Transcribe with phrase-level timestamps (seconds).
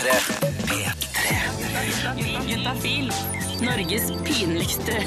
[0.00, 0.12] P3.
[0.66, 2.48] P3.
[2.48, 3.12] Juntafil.
[3.60, 5.04] Norges pinligste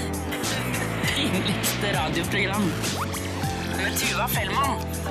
[1.16, 2.72] pinligste radioprogram.
[3.78, 5.03] Med Tuva Fellmann.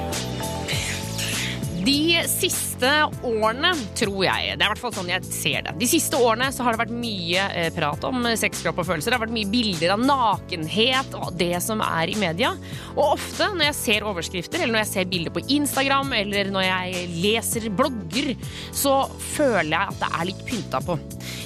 [1.82, 2.88] De siste
[3.26, 6.50] årene, tror jeg, det er i hvert fall sånn jeg ser det De siste årene
[6.54, 9.10] så har det vært mye eh, prat om sex, kropp og følelser.
[9.10, 12.52] Det har vært mye bilder av nakenhet og det som er i media.
[12.94, 16.68] Og ofte når jeg ser overskrifter, eller når jeg ser bilder på Instagram, eller når
[16.68, 18.32] jeg leser blogger,
[18.70, 18.96] så
[19.34, 20.98] føler jeg at det er litt pynta på.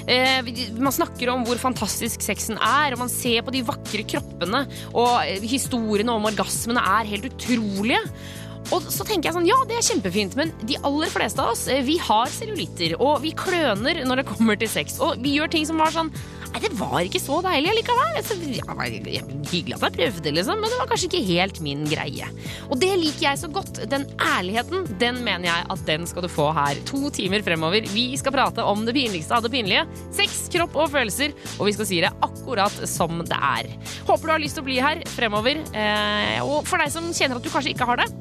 [0.07, 4.67] Eh, man snakker om hvor fantastisk sexen er, og man ser på de vakre kroppene,
[4.93, 8.03] og eh, historiene om orgasmene er helt utrolige.
[8.75, 11.67] Og så tenker jeg sånn, ja, det er kjempefint, men de aller fleste av oss,
[11.71, 15.53] eh, vi har cellulitter, og vi kløner når det kommer til sex, og vi gjør
[15.53, 16.11] ting som var sånn,
[16.51, 18.17] nei, det var ikke så deilig likevel.
[18.19, 18.75] Altså, ja,
[19.47, 22.27] hyggelig at jeg prøvde, liksom, men det var kanskje ikke helt min greie.
[22.67, 23.83] Og det liker jeg så godt.
[23.91, 27.87] Den ærligheten, den mener jeg at den skal du få her to timer fremover.
[27.93, 29.85] Vi skal prate om det pinligste av det pinlige.
[30.15, 33.71] Sex, kropp og følelser, og vi skal si det akkurat som det er.
[34.07, 37.39] Håper du har lyst til å bli her fremover, eh, og for deg som kjenner
[37.39, 38.11] at du kanskje ikke har det,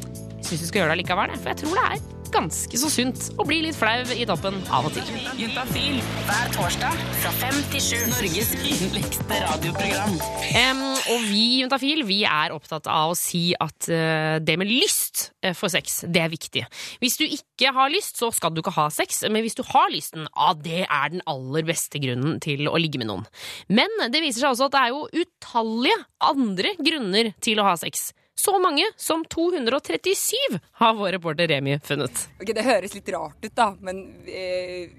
[0.47, 3.47] syns du skal gjøre det likevel, for jeg tror det er ganske så sunt å
[3.47, 5.07] bli litt flau i toppen av og til.
[5.39, 7.99] Juntafil hver torsdag fra fem til sju.
[8.11, 10.17] Norges yndligste radioprogram.
[10.17, 10.83] Um,
[11.15, 15.31] og vi i Juntafil vi er opptatt av å si at uh, det med lyst
[15.43, 16.67] eh, for sex, det er viktig.
[17.03, 19.91] Hvis du ikke har lyst, så skal du ikke ha sex, men hvis du har
[19.93, 23.27] lysten, ja, det er den aller beste grunnen til å ligge med noen.
[23.73, 27.77] Men det viser seg også at det er jo utallige andre grunner til å ha
[27.81, 28.11] sex.
[28.37, 32.27] Så mange som 237 har vår reporter Remi funnet.
[32.37, 34.91] Ok, Det høres litt rart ut, da, men vi,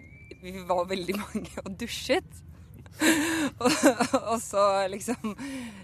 [0.41, 2.43] vi var veldig mange og dusjet.
[3.61, 3.75] og,
[4.33, 5.35] og så liksom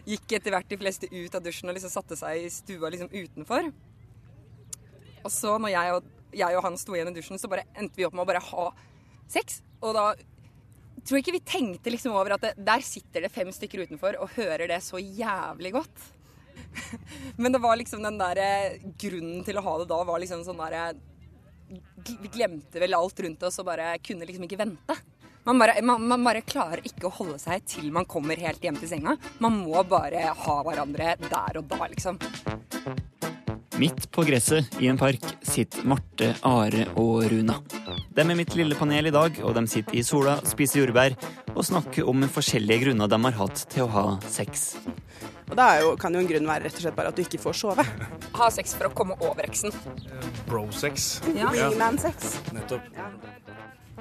[0.09, 3.13] gikk etter hvert de fleste ut av dusjen og liksom satte seg i stua liksom
[3.13, 3.69] utenfor.
[5.23, 8.01] Og så når jeg og, jeg og han sto igjen i dusjen, så bare endte
[8.01, 8.65] vi opp med å bare ha
[9.29, 9.61] sex.
[9.83, 10.09] Og da
[11.03, 14.17] tror jeg ikke vi tenkte liksom over at det, der sitter det fem stykker utenfor
[14.23, 16.09] og hører det så jævlig godt.
[17.41, 20.43] Men det var liksom den der eh, grunnen til å ha det da var liksom
[20.45, 20.93] sånn derre
[22.05, 24.97] Vi glemte vel alt rundt oss og bare kunne liksom ikke vente.
[25.43, 28.77] Man bare, man, man bare klarer ikke å holde seg til man kommer helt hjem
[28.79, 29.17] til senga.
[29.43, 32.19] Man må bare ha hverandre der og da, liksom.
[33.81, 37.57] Midt på gresset i en park sitter Marte, Are og Runa.
[38.13, 41.17] De er mitt lille panel i dag, og de sitter i sola, spiser jordbær
[41.55, 44.75] og snakker om forskjellige grunner de har hatt til å ha sex.
[45.53, 47.21] Og da er jo, kan jo en grunn være rett og slett bare at du
[47.21, 47.83] ikke får sove.
[48.39, 49.69] Ha sex for å komme over eksen.
[50.49, 51.19] Bro-sex.
[51.37, 51.51] Ja.
[51.77, 52.39] Man-sex.
[52.55, 52.87] Nettopp.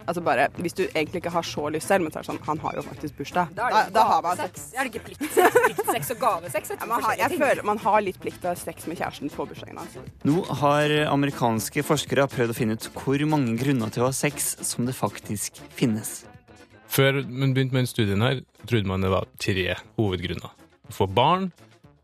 [0.03, 2.41] Altså bare, Hvis du egentlig ikke har så lyst selv, men så er det sånn,
[2.47, 3.53] han har jo faktisk bursdag.
[3.55, 4.65] Da er Da, det da har man sex.
[4.73, 6.73] Er det ikke pliktsex, pliktsex og gavesex?
[6.73, 9.35] Ja, man, har, jeg føler man har litt plikt til å ha sex med kjæresten
[9.37, 10.01] på bursdagen hans.
[10.25, 14.55] Nå har amerikanske forskere prøvd å finne ut hvor mange grunner til å ha sex
[14.73, 16.23] som det faktisk finnes.
[16.89, 20.57] Før man begynte med den studien her, trodde man det var tre hovedgrunner.
[20.91, 21.53] Få barn,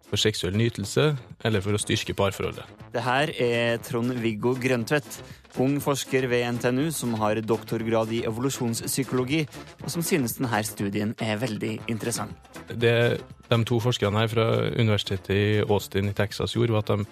[0.08, 1.10] for seksuell nytelse
[1.44, 2.64] eller for å styrke parforholdet.
[2.94, 5.18] Det her er Trond-Viggo Grøntvedt,
[5.58, 9.42] ung forsker ved NTNU som har doktorgrad i evolusjonspsykologi,
[9.82, 12.36] og som synes denne studien er veldig interessant.
[12.70, 13.18] Det
[13.48, 14.46] de to forskerne her fra
[14.76, 17.06] universitetet i Austin i Texas gjorde, var at de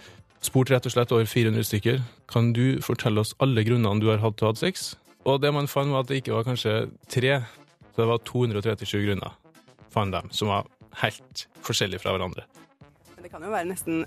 [0.44, 2.02] spurte rett og slett over 400 stykker.
[2.30, 4.94] Kan du fortelle oss alle grunnene du har hatt til å ha sex?
[5.26, 7.40] Og det man fant, var at det ikke var kanskje tre,
[7.90, 9.34] så det var 237 grunner,
[9.90, 10.68] fant de, som var
[11.02, 12.46] helt forskjellige fra hverandre.
[13.26, 14.04] Det kan jo være nesten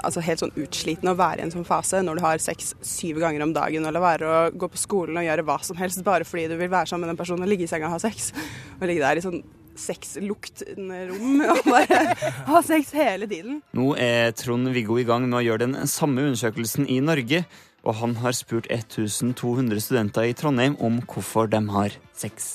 [0.00, 3.18] altså helt sånn utslitende å være i en sånn fase når du har sex syv
[3.20, 6.24] ganger om dagen, eller være å gå på skolen og gjøre hva som helst bare
[6.24, 8.30] fordi du vil være sammen med den personen og ligge i senga og ha sex.
[8.78, 9.42] Og ligge der i sånn
[9.76, 12.00] sexluktende rom og bare
[12.50, 13.60] ha sex hele tiden.
[13.76, 17.44] Nå er Trond-Viggo i gang med å gjøre den samme undersøkelsen i Norge,
[17.82, 22.54] og han har spurt 1200 studenter i Trondheim om hvorfor de har sex.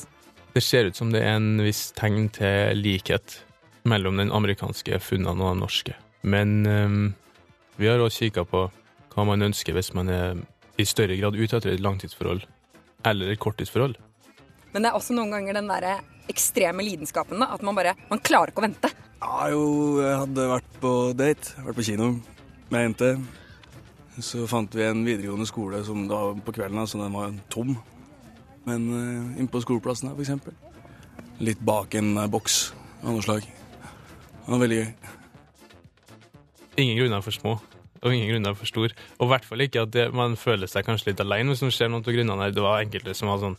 [0.56, 3.44] Det ser ut som det er en viss tegn til likhet
[3.88, 5.96] mellom den amerikanske funnene og den norske.
[6.28, 7.16] Men um,
[7.78, 8.68] vi har også kikka på
[9.14, 10.44] hva man ønsker hvis man er
[10.78, 12.44] i større grad ute etter et langtidsforhold
[13.08, 13.96] eller et korttidsforhold.
[14.74, 15.98] Men det er også noen ganger den derre
[16.30, 17.40] ekstreme lidenskapen.
[17.40, 18.92] da, At man bare Man klarer ikke å vente.
[19.22, 19.64] Ja, jo,
[20.04, 22.10] jeg hadde vært på date, vært på kino
[22.70, 23.12] med ei jente.
[24.22, 27.76] Så fant vi en videregående skole som da på kvelden, så den var tom.
[28.68, 30.54] Men uh, inne på skoleplassen her, eksempel.
[31.40, 32.74] Litt bak en eh, boks
[33.04, 33.46] av noe slag.
[34.48, 34.92] Det var veldig gøy.
[36.80, 37.58] Ingen grunner for små,
[38.00, 38.94] og ingen grunner for stor.
[39.18, 41.74] Og i hvert fall ikke at det, man føler seg kanskje litt alene hvis man
[41.76, 42.54] ser noen av grunnene her.
[42.56, 43.58] Det var enkelte som var sånn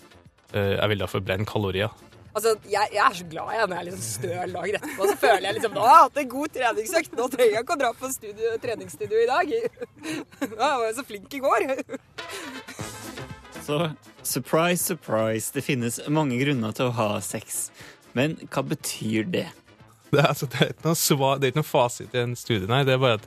[0.55, 1.93] eh, Jeg ville ha forbrent kalorier.
[2.33, 5.11] Altså, jeg, jeg er så glad jeg når jeg er liksom støl dagen etterpå.
[5.11, 7.21] Så føler jeg liksom Nå har jeg hatt en god treningsøkt.
[7.21, 9.55] Nå trenger jeg ikke å dra på studio, treningsstudio i dag.
[10.57, 11.69] Nå var jeg så flink i går.
[13.69, 13.83] Så
[14.29, 17.69] Surprise, surprise, det finnes mange grunner til å ha sex.
[18.17, 19.49] Men hva betyr det?
[20.15, 22.69] Det altså, det, er ikke noe svar, det er ikke noe fasit i en studie,
[22.71, 22.81] nei.
[22.89, 23.27] Det er bare at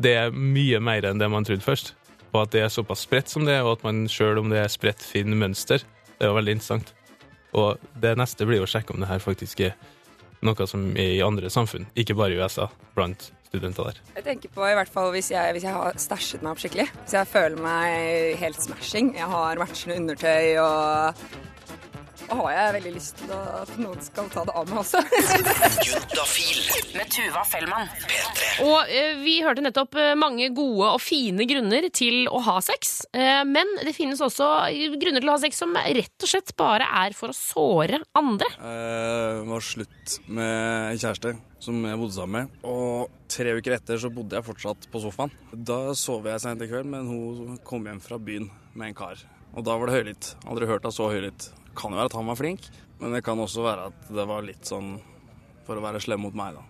[0.00, 1.92] det er mye mer enn det man trodde først.
[2.32, 4.58] Og at det er såpass spredt som det er, og at man sjøl om det
[4.62, 5.84] er spredt, finner mønster.
[6.16, 6.94] Det er jo veldig interessant.
[7.58, 9.74] Og det neste blir å sjekke om det her faktisk er
[10.46, 14.00] noe som er i andre samfunn, ikke bare i USA, blant studenter der.
[14.16, 16.86] Jeg tenker på i hvert fall hvis jeg, hvis jeg har stæsjet meg opp skikkelig.
[17.02, 19.14] Hvis jeg føler meg helt smashing.
[19.18, 21.24] Jeg har matchende undertøy og
[22.38, 25.02] har jeg veldig lyst til at noen skal ta det av meg også.
[26.96, 27.90] Med Tuva Fellmann.
[28.64, 33.04] Og eh, vi hørte nettopp eh, mange gode og fine grunner til å ha sex.
[33.14, 34.48] Eh, men det finnes også
[35.00, 38.50] grunner til å ha sex som rett og slett bare er for å såre andre.
[38.60, 40.54] Jeg var slutt med
[40.94, 42.62] en kjæreste som jeg bodde sammen med.
[42.68, 45.34] Og tre uker etter så bodde jeg fortsatt på sofaen.
[45.52, 49.20] Da sov jeg sent i kveld, men hun kom hjem fra byen med en kar.
[49.56, 50.34] Og da var det høylytt.
[50.46, 51.50] Aldri hørt henne så høylytt.
[51.78, 52.66] Kan jo være at han var flink,
[53.00, 54.96] men det kan også være at det var litt sånn
[55.66, 56.64] for å være slem mot meg, da.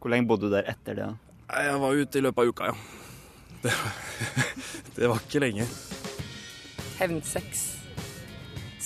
[0.00, 1.06] Hvor lenge bodde du der etter det?
[1.08, 1.62] da?
[1.66, 2.76] Jeg var ute i løpet av uka, ja.
[3.66, 3.72] Det,
[4.98, 5.64] det var ikke lenge.
[6.98, 7.62] Hevnsex.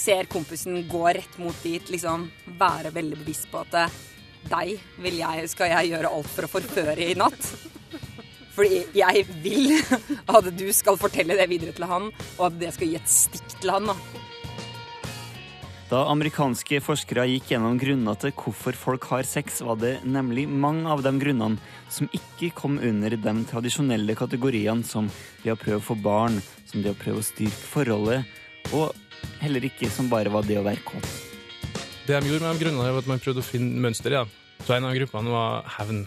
[0.01, 2.29] Ser kompisen gå rett mot dit, liksom
[2.61, 3.99] være veldig bevisst på at eh,
[4.49, 7.51] deg vil jeg, skal jeg gjøre alt for å forføre i natt.
[8.61, 9.71] Fordi jeg vil
[10.37, 13.55] at du skal fortelle det videre til han, og at det skal gi et stikk
[13.57, 13.89] til han.
[13.89, 13.95] da.
[15.89, 20.85] Da amerikanske forskere gikk gjennom grunner til hvorfor folk har sex, var det nemlig mange
[20.93, 21.57] av de grunnene
[21.91, 25.09] som ikke kom under de tradisjonelle kategoriene som
[25.41, 28.29] det å prøve å få barn, som det å prøve å styrke forholdet,
[28.77, 28.93] og
[29.41, 31.11] heller ikke som bare var det å være kåt.
[32.05, 34.37] Det de gjorde med de grunnene, var at man prøvde å finne mønster i dem.
[34.67, 36.05] Så en av gruppene var hevn.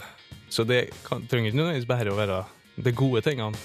[0.54, 2.42] Så det kan, trenger ikke nødvendigvis bare å være
[2.78, 3.58] de gode tingene.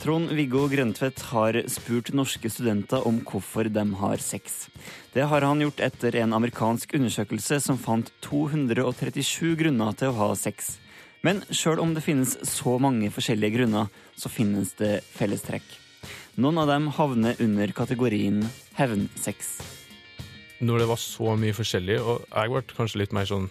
[0.00, 4.70] Trond-Viggo Grøntvedt har spurt norske studenter om hvorfor de har sex.
[5.12, 10.30] Det har han gjort etter en amerikansk undersøkelse som fant 237 grunner til å ha
[10.40, 10.78] sex.
[11.20, 15.66] Men sjøl om det finnes så mange forskjellige grunner, så finnes det fellestrekk.
[16.40, 18.46] Noen av dem havner under kategorien
[18.80, 19.58] hevnsex.
[20.64, 23.50] Når det var så mye forskjellig, og jeg ble kanskje litt mer sånn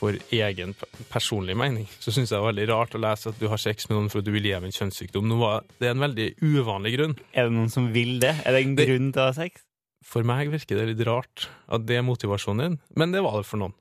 [0.00, 0.70] for egen
[1.12, 3.84] personlig mening, så syns jeg det er veldig rart å lese at du har sex
[3.90, 5.26] med noen for at du vil gi dem en kjønnssykdom.
[5.28, 7.14] Nå var, det er en veldig uvanlig grunn.
[7.36, 8.32] Er det noen som vil det?
[8.48, 9.60] Er det en Det- grunn til å ha sex?
[10.02, 13.46] For meg virker det litt rart at det er motivasjonen din, men det var det
[13.46, 13.74] for noen.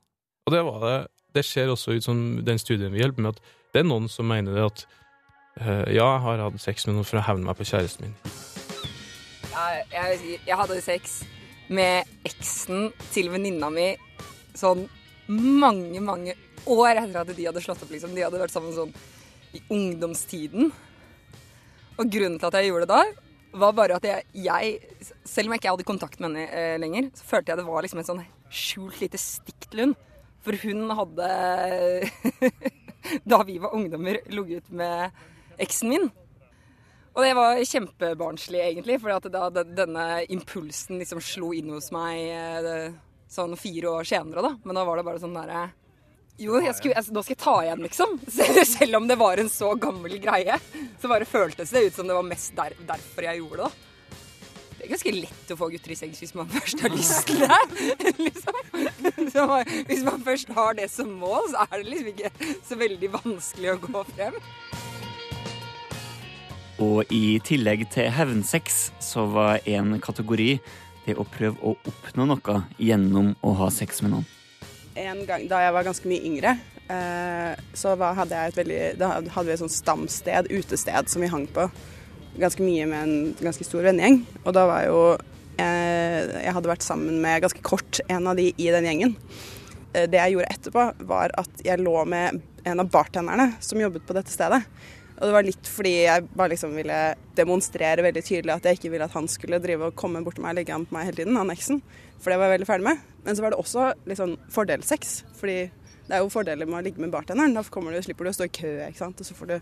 [0.45, 1.07] Og det var det.
[1.39, 3.41] Det ser også ut som den studien vi hjelper med, at
[3.73, 4.85] det er noen som mener det at
[5.61, 8.15] eh, ja, jeg har hatt sex med noen for å hevne meg på kjæresten min.
[9.49, 11.23] Jeg, jeg, jeg hadde sex
[11.69, 13.91] med eksen til venninna mi
[14.57, 14.87] sånn
[15.29, 16.35] mange, mange
[16.69, 17.91] år etter at de hadde slått opp.
[17.93, 18.13] liksom.
[18.15, 18.93] De hadde vært sammen sånn
[19.55, 20.69] i ungdomstiden.
[21.99, 23.25] Og grunnen til at jeg gjorde det da,
[23.59, 27.09] var bare at jeg, jeg selv om jeg ikke hadde kontakt med henne eh, lenger,
[27.17, 29.97] så følte jeg det var liksom et sånn skjult lite stikk til hun.
[30.45, 31.29] For hun hadde,
[33.33, 35.17] da vi var ungdommer, ligget med
[35.59, 36.07] eksen min.
[37.17, 42.93] Og det var kjempebarnslig, egentlig, for da denne impulsen liksom slo inn hos meg eh,
[43.29, 44.55] sånn fire år senere, da.
[44.63, 45.67] Men da var det bare sånn derre
[46.39, 48.15] Jo, jeg skulle, altså, nå skal jeg ta igjen, liksom.
[48.77, 50.55] Selv, om det var en så gammel greie.
[51.01, 53.85] Så bare føltes det ut som det var mest der, derfor jeg gjorde det, da.
[54.79, 57.41] Det er ganske lett å få gutter i sengs hvis man først har lyst til
[57.43, 57.57] det.
[58.29, 58.59] liksom.
[59.33, 59.47] Så
[59.89, 63.73] hvis man først har det som mål, så er det liksom ikke så veldig vanskelig
[63.73, 64.39] å gå frem.
[66.79, 70.53] Og i tillegg til hevnsex så var en kategori
[71.09, 74.27] det å prøve å oppnå noe gjennom å ha sex med noen.
[74.99, 76.55] En gang da jeg var ganske mye yngre,
[76.91, 81.31] eh, så hadde jeg et veldig Da hadde vi et sånt stamsted, utested, som vi
[81.31, 81.69] hang på
[82.39, 84.21] ganske mye med en ganske stor vennegjeng.
[84.45, 84.99] Og da var jo
[85.59, 89.15] eh, Jeg hadde vært sammen med ganske kort en av de i den gjengen.
[89.93, 94.05] Eh, det jeg gjorde etterpå, var at jeg lå med en av bartenderne som jobbet
[94.05, 94.61] på dette stedet.
[95.19, 96.99] Og det var litt fordi jeg bare liksom ville
[97.35, 100.45] demonstrere veldig tydelig at jeg ikke ville at han skulle drive og komme bort til
[100.45, 101.81] meg og ligge an på meg hele tiden, han eksen.
[102.19, 103.03] For det var jeg veldig ferdig med.
[103.25, 105.19] Men så var det også litt sånn fordelssex.
[105.39, 105.57] Fordi
[106.09, 107.53] det er jo fordeler med å ligge med bartenderen.
[107.53, 109.19] Da kommer du, slipper du å stå i kø, ikke sant.
[109.21, 109.55] Og så får du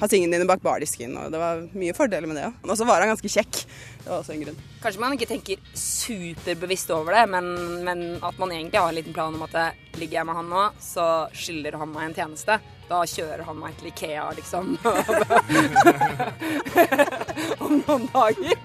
[0.00, 1.16] ha tingene dine bak bardisken.
[1.18, 2.58] Og det var mye fordeler med det òg.
[2.68, 3.62] Og så var han ganske kjekk.
[4.04, 4.60] Det var også en grunn.
[4.84, 7.50] Kanskje man ikke tenker superbevisst over det, men,
[7.88, 9.56] men at man egentlig har en liten plan om at
[9.98, 12.60] ligger jeg med han nå, så skylder han meg en tjeneste.
[12.90, 14.72] Da kjører han meg til Ikea, liksom.
[17.64, 18.56] om noen dager.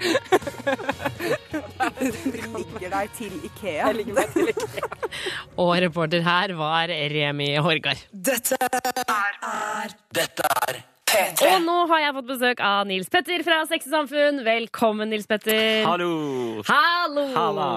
[2.02, 2.10] Du
[2.56, 3.84] Ligger deg til Ikea.
[3.84, 4.86] Jeg ligger meg til Ikea.
[5.62, 8.02] Og reporter her var Remi Horgard.
[8.10, 9.46] Dette er
[11.16, 11.48] P3.
[11.48, 14.42] Og nå har jeg fått besøk av Nils Petter fra Sexy Samfunn.
[14.46, 15.86] Velkommen, Nils Petter.
[15.88, 16.12] Hallo!
[16.68, 17.26] Hallo!
[17.36, 17.68] Halla.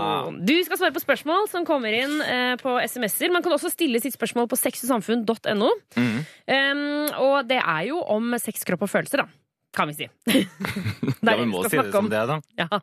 [0.42, 3.34] Du skal svare på spørsmål som kommer inn eh, på SMS-er.
[3.34, 5.70] Man kan også stille sitt spørsmål på sexysamfunn.no.
[5.98, 6.16] Mm.
[6.48, 6.86] Um,
[7.28, 9.37] og det er jo om sex, kropp og følelser, da.
[9.76, 10.06] Kan vi si.
[10.24, 10.36] Det
[11.28, 12.10] er Ja, vi må si det som om.
[12.12, 12.38] det, da.
[12.56, 12.78] Ja,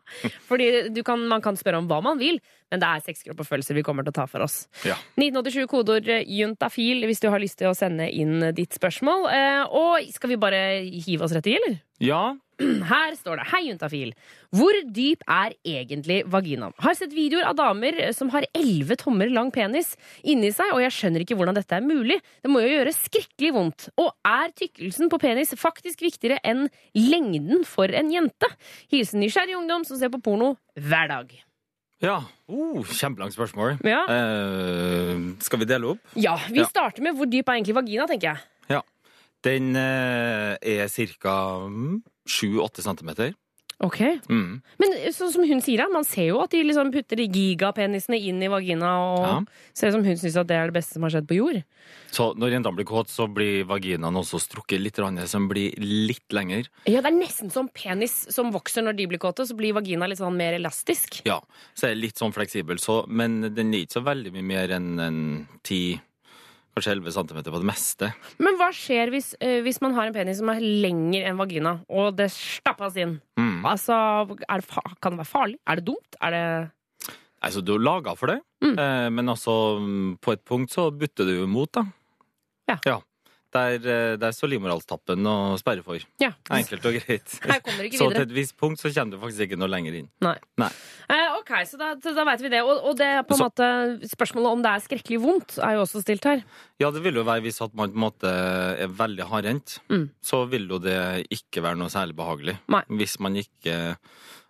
[0.45, 2.37] fordi du kan, man kan spørre om hva man vil,
[2.71, 4.67] men det er sex, kropp og følelser vi kommer til å ta for oss.
[4.85, 4.97] Ja.
[5.17, 9.25] 1987 kodeord eh, juntafil hvis du har lyst til å sende inn ditt spørsmål.
[9.33, 11.79] Eh, Og skal vi bare hive oss rett i, eller?
[12.03, 14.13] Ja, Her står det Hei, juntafil.
[14.55, 16.71] Hvor dyp er egentlig vaginaen?
[16.79, 20.93] Har sett videoer av damer som har 11 tommer lang penis inni seg, og jeg
[20.95, 22.17] skjønner ikke hvordan dette er mulig.
[22.43, 23.87] Det må jo gjøre skrekkelig vondt.
[23.99, 28.47] Og er tykkelsen på penis faktisk viktigere enn lengden for en jente?
[28.91, 31.35] Hilsen nysgjerrig ungdom som ser på porno hver dag.
[32.03, 32.21] ja.
[32.47, 33.79] Uh, Kjempelangt spørsmål.
[33.83, 35.99] Ja, Eh, skal vi dele opp?
[36.15, 36.65] ja vi Ja.
[36.71, 38.43] starter med hvor dyp er egentlig vagina, tenker jeg.
[39.45, 40.89] Den eh, er
[41.21, 41.35] ca.
[42.25, 43.33] 7-8 cm.
[43.83, 43.99] Ok.
[44.31, 44.61] Mm.
[44.79, 48.17] Men sånn som hun sier, da, man ser jo at de liksom putter de gigapenisene
[48.23, 49.33] inn i vagina, og Ja.
[49.75, 51.63] ser ut som hun syns det er det beste som har skjedd på jord.
[52.09, 56.29] Så når jentene blir kåt, så blir vaginaen også strukket litt, som så blir litt
[56.31, 56.69] lenger.
[56.87, 60.07] Ja, det er nesten som penis som vokser når de blir kåte, så blir vagina
[60.07, 61.21] litt sånn mer elastisk.
[61.25, 61.41] Ja,
[61.75, 62.79] så er det litt sånn fleksibel.
[62.79, 65.99] Så, men den er ikke så veldig mye mer enn en 10
[66.75, 68.09] Kanskje 11 cm på det meste.
[68.43, 71.77] Men hva skjer hvis, eh, hvis man har en penis som er lengre enn vagina,
[71.87, 73.13] og det stappes inn?
[73.39, 73.61] Mm.
[73.63, 73.95] Altså,
[74.49, 75.55] er det, fa- kan det være farlig?
[75.65, 76.17] Er det dumt?
[76.21, 76.71] Er det
[77.45, 78.79] Altså, du er laga for det, Mm.
[78.79, 81.83] eh, men altså, på et punkt så butter du imot, da.
[82.67, 82.99] Ja.
[83.55, 86.01] Der, eh, der står livmorhalstappen og sperrer for.
[86.19, 86.33] Ja.
[86.51, 87.35] Enkelt og greit.
[87.47, 89.71] Her kommer ikke ikke Så til et visst punkt så kommer du faktisk ikke noe
[89.71, 90.09] lenger inn.
[90.25, 90.33] Nei.
[90.59, 90.67] Nei.
[91.07, 92.61] Eh, ok, så da, da vet vi det.
[92.67, 95.77] Og, og det er på en Så- måte spørsmålet om det er skrekkelig vondt, er
[95.77, 96.43] jo også stilt her.
[96.83, 98.35] Ja, det vil jo være hvis at man på en måte
[98.83, 100.09] er veldig hardhendt, Mm.
[100.25, 100.99] så vil jo det
[101.31, 102.57] ikke være noe særlig behagelig.
[102.67, 102.83] Nei.
[102.99, 103.95] Hvis man ikke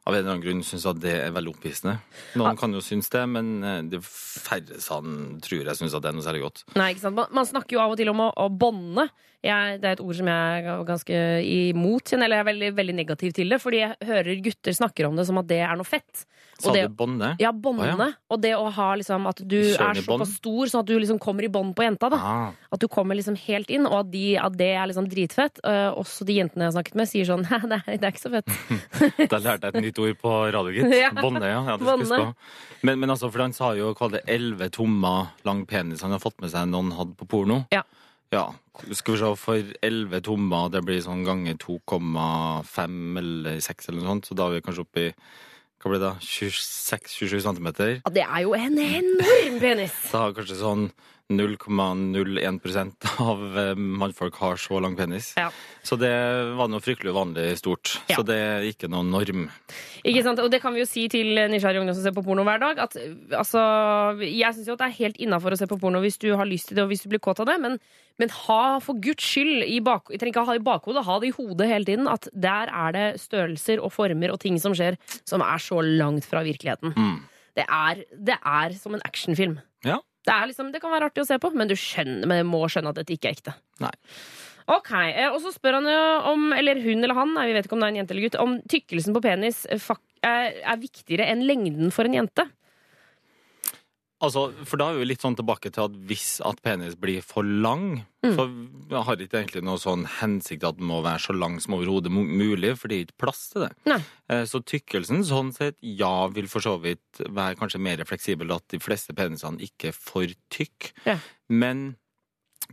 [0.05, 1.95] av en eller annen grunn syns at det er veldig opphissende.
[2.37, 4.99] Noen kan jo synes det, men eh, de færreste
[5.47, 6.61] tror jeg syns at det er noe særlig godt.
[6.77, 7.17] Nei, ikke sant?
[7.17, 9.07] Man, man snakker jo av og til om å, å bånde.
[9.45, 12.95] Jeg, det er et ord som jeg er ganske imot, eller jeg er veldig, veldig
[12.97, 13.59] negativ til det.
[13.61, 16.25] Fordi jeg hører gutter snakker om det som at det er noe fett.
[16.55, 17.33] Sa du bånde?
[17.39, 17.87] Ja, bånde.
[17.89, 18.07] Ja.
[18.31, 21.19] Og det å ha liksom at du Kjører er såpass stor, sånn at du liksom
[21.21, 22.07] kommer i bånd på jenta.
[22.13, 25.09] da Ah, At du kommer liksom helt inn, og at, de, at det er liksom
[25.11, 25.59] dritfett.
[25.67, 28.15] Uh, også de jentene jeg har snakket med, sier sånn Nei, det er, det er
[28.15, 28.55] ikke så fett.
[29.33, 30.95] da lærte jeg et nytt ord på radio, gitt.
[31.05, 31.11] Ja.
[31.19, 31.59] Bånde, ja.
[31.75, 32.31] ja.
[32.87, 36.23] Men, men altså, for han sa jo hva det 11 tommer lang penis han har
[36.23, 37.65] fått med seg noen hadde på porno.
[37.75, 37.83] Ja.
[38.35, 38.49] Ja,
[38.91, 44.09] skal vi se, for 11 tommer, det blir sånn ganger 2,5 eller 6 eller noe
[44.09, 45.11] sånt, så da er vi kanskje oppe i,
[45.79, 47.93] hva blir det da, 26-27 centimeter.
[48.01, 49.95] Ja, det er jo en enorm penis!
[50.11, 50.89] Da har kanskje sånn
[51.33, 55.31] 0,01% av eh, mannfolk har så lang penis.
[55.39, 55.47] Ja.
[55.81, 56.11] Så det
[56.57, 57.95] var noe fryktelig uvanlig stort.
[58.11, 58.19] Ja.
[58.19, 59.47] Så det er ikke noen norm.
[60.05, 60.41] Ikke sant?
[60.43, 62.83] Og det kan vi jo si til nysgjerrige ungdom som ser på porno hver dag.
[62.85, 62.97] At
[63.33, 63.63] altså,
[64.21, 66.45] Jeg syns jo at det er helt innafor å se på porno hvis du har
[66.49, 67.79] lyst til det og hvis du blir kåt av det, men,
[68.21, 71.19] men ha for guds skyld i bak, Jeg trenger ikke ha det i bakhodet, ha
[71.23, 72.09] det i hodet hele tiden.
[72.11, 76.29] At der er det størrelser og former og ting som skjer som er så langt
[76.29, 76.93] fra virkeligheten.
[76.93, 77.23] Mm.
[77.57, 79.57] Det, er, det er som en actionfilm.
[79.87, 80.03] Ja.
[80.25, 82.63] Det, er liksom, det kan være artig å se på, men du skjønner, men må
[82.71, 83.53] skjønne at dette ikke er ekte.
[83.83, 83.93] Nei.
[84.73, 87.77] Ok, eh, Og så spør han jo om, eller hun eller han, vi vet ikke
[87.77, 91.93] om det er en jente eller gutt, om tykkelsen på penis er viktigere enn lengden
[91.93, 92.47] for en jente.
[94.23, 97.43] Altså, for da er vi litt sånn tilbake til at hvis at penis blir for
[97.43, 98.31] lang, Mm.
[98.89, 101.75] så har det ikke egentlig noe sånn hensikt at den må være så lang som
[101.75, 103.71] overhodet mulig, for det er ikke plass til det.
[103.85, 103.99] Nei.
[104.29, 108.65] Eh, Så tykkelsen sånn sett, ja, vil for så vidt være kanskje mer fleksibel at
[108.69, 110.91] de fleste penisene ikke er for tykk.
[111.05, 111.19] Ja.
[111.49, 111.97] Men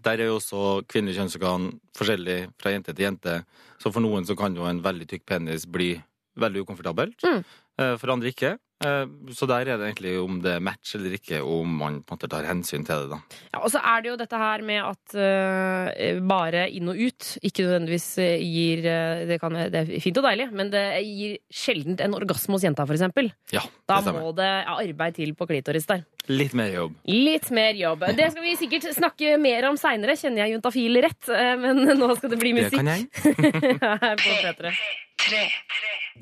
[0.01, 3.45] der er jo også kvinnelige kjønnsorgan forskjellig fra jente til jente.
[3.79, 6.03] Så for noen så kan jo en veldig tykk penis bli
[6.39, 7.19] veldig ukomfortabelt.
[7.27, 7.45] Mm.
[7.79, 8.59] Eh, For andre ikke.
[8.83, 12.01] Eh, Så der er det egentlig om det er match eller ikke, og om man
[12.03, 13.19] på en måte tar hensyn til det, da.
[13.55, 17.29] Ja, og så er det jo dette her med at uh, bare inn og ut
[17.43, 18.83] ikke nødvendigvis eh, gir
[19.29, 22.87] det, kan, det er fint og deilig, men det gir sjelden en orgasme hos jenta,
[22.89, 23.31] for eksempel.
[23.55, 24.21] Ja, Da stemmer.
[24.27, 26.03] må det ja, arbeid til på klitoris der.
[26.31, 26.99] Litt mer jobb.
[27.11, 28.05] Litt mer jobb.
[28.19, 31.31] Det skal vi sikkert snakke mer om seinere, kjenner jeg juntafil rett.
[31.63, 32.79] Men nå skal det bli musikk.
[32.79, 33.09] Det kan jeg.
[34.03, 34.75] her på P3.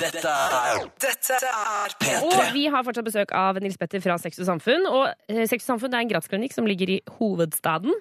[0.00, 2.19] Dette er Dette er P3.
[2.26, 4.85] Og vi har fortsatt besøk av Nils Petter fra Sex og Samfunn.
[4.87, 7.95] Og eh, Sex og Samfunn er en gratsklinikk som ligger i hovedstaden.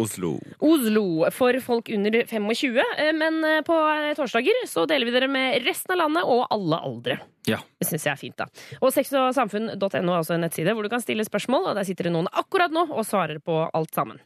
[0.00, 0.32] Oslo.
[0.64, 1.02] Oslo
[1.34, 2.78] for folk under 25.
[3.02, 3.76] eh, Men eh, på
[4.18, 7.18] torsdager så deler vi dere med resten av landet og alle aldre.
[7.50, 7.58] Ja.
[7.82, 8.48] Det syns jeg er fint, da.
[8.80, 12.14] Og sexogsamfunn.no er også en nettside hvor du kan stille spørsmål, og der sitter det
[12.16, 14.22] noen akkurat nå og svarer på alt sammen.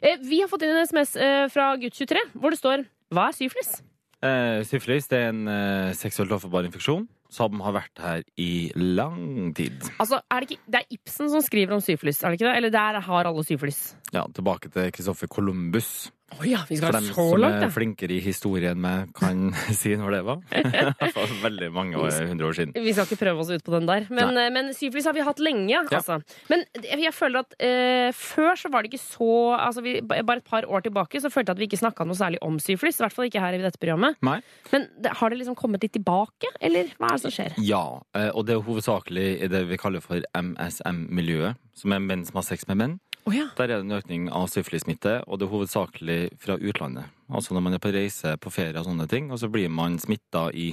[0.00, 1.18] Eh, Vi har fått inn en SMS
[1.52, 3.82] fra gutt 23 hvor det står Hva er syflis?
[4.22, 9.50] Eh, syfilis det er en eh, seksuelt overførbar infeksjon som har vært her i lang
[9.56, 9.80] tid.
[9.96, 12.56] Altså, er det, ikke, det er Ibsen som skriver om syfilis, er det ikke det?
[12.60, 13.80] Eller der har alle syfilis?
[14.12, 16.12] Ja, tilbake til Kristoffer Columbus.
[16.40, 17.72] Å ja, vi For skal dem så som langt, er ja.
[17.74, 20.40] flinkere i historien med kan si når det var.
[21.02, 22.74] Hvert veldig mange år, hundre år siden.
[22.76, 24.06] Vi skal ikke prøve oss ut på den der.
[24.12, 25.70] Men, eh, men syfilis har vi hatt lenge.
[25.72, 25.84] Ja.
[25.88, 26.20] Altså.
[26.52, 30.48] Men jeg føler at eh, før så var det ikke så altså vi, Bare et
[30.48, 33.00] par år tilbake så følte jeg at vi ikke snakka noe særlig om syfilis.
[33.00, 34.18] I hvert fall ikke her i dette programmet.
[34.24, 34.38] Nei.
[34.72, 37.56] Men det, har det liksom kommet litt tilbake, eller hva er det som skjer?
[37.62, 37.84] Ja,
[38.18, 42.40] eh, og det er hovedsakelig i det vi kaller for MSM-miljøet, som er menn som
[42.40, 43.00] har sex med menn.
[43.22, 43.46] Å ja.
[43.58, 47.12] Der er det en økning av syfilismitte, og det er hovedsakelig fra utlandet.
[47.30, 50.00] Altså når man er på reise, på ferie og sånne ting, og så blir man
[50.02, 50.72] smitta i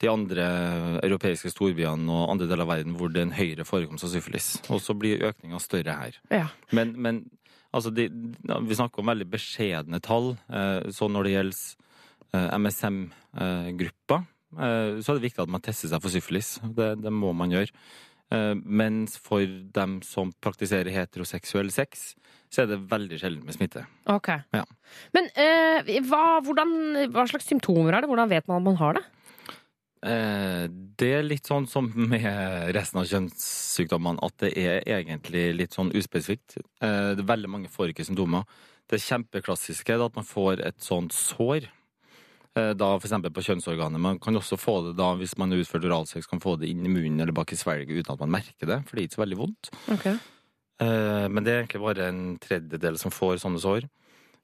[0.00, 0.46] de andre
[1.04, 4.54] europeiske storbyene og andre deler av verden hvor det er en høyere forekomst av syfilis.
[4.72, 6.18] Og så blir økninga større her.
[6.32, 6.48] Ja.
[6.76, 7.22] Men, men
[7.70, 10.34] altså, de, vi snakker om veldig beskjedne tall.
[10.48, 11.64] Eh, så når det gjelder
[12.38, 14.22] eh, MSM-gruppa,
[14.56, 16.54] eh, så er det viktig at man tester seg for syfilis.
[16.64, 17.72] Det, det må man gjøre.
[18.30, 19.42] Eh, Mens for
[19.74, 22.14] dem som praktiserer heteroseksuell sex,
[22.50, 23.84] så er det veldig sjelden med smitte.
[24.10, 24.28] Ok.
[24.54, 24.64] Ja.
[25.14, 26.72] Men eh, hva, hvordan,
[27.14, 28.10] hva slags symptomer er det?
[28.10, 29.04] Hvordan vet man at man har det?
[30.06, 30.64] Eh,
[31.00, 32.24] Det er litt sånn som med
[32.76, 36.58] resten av kjønnssykdommene, at det er egentlig litt sånn uspesifikt.
[36.82, 38.44] Eh, Det veldig mange får ikke symptomer.
[38.90, 41.68] Det kjempeklassiske er at man får et sånt sår.
[42.56, 44.00] Eh, Da for eksempel på kjønnsorganet.
[44.00, 46.84] Man kan også få det da hvis man har utført oralsex, kan få det inn
[46.86, 49.18] i munnen eller bak i svelget uten at man merker det, for det er ikke
[49.18, 49.72] så veldig vondt.
[49.96, 50.18] Okay.
[50.80, 53.84] Men det er egentlig bare en tredjedel som får sånne sår.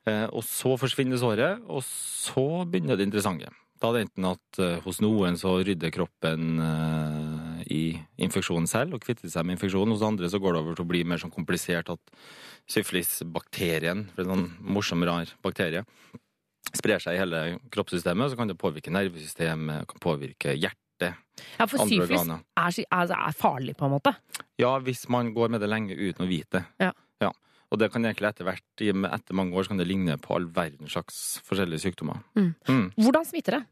[0.07, 3.49] Eh, Og så forsvinner såret, og så begynner det interessante.
[3.81, 7.81] Da er det enten at eh, hos noen så rydder kroppen eh, i
[8.25, 9.93] infeksjonen selv og kvitter seg med infeksjonen.
[9.97, 12.15] Hos andre så går det over til å bli mer sånn komplisert at
[12.73, 15.83] syflisbakterien, for det er en sånn morsom, rar bakterie,
[16.75, 21.15] sprer seg i hele kroppssystemet, så kan det påvirke nervesystemet, kan påvirke hjertet.
[21.59, 24.15] Ja, for syfilis er, sy- er, farlig, på en måte.
[24.59, 26.65] Ja, hvis man går med det lenge uten å vite det.
[26.81, 26.93] Ja.
[27.67, 30.45] Og det kan egentlig etter hvert, etter mange år, så kan det ligne på all
[30.55, 32.21] verdens slags forskjellige sykdommer.
[32.39, 32.53] Mm.
[32.71, 32.85] Mm.
[32.95, 33.65] Hvordan smitter det?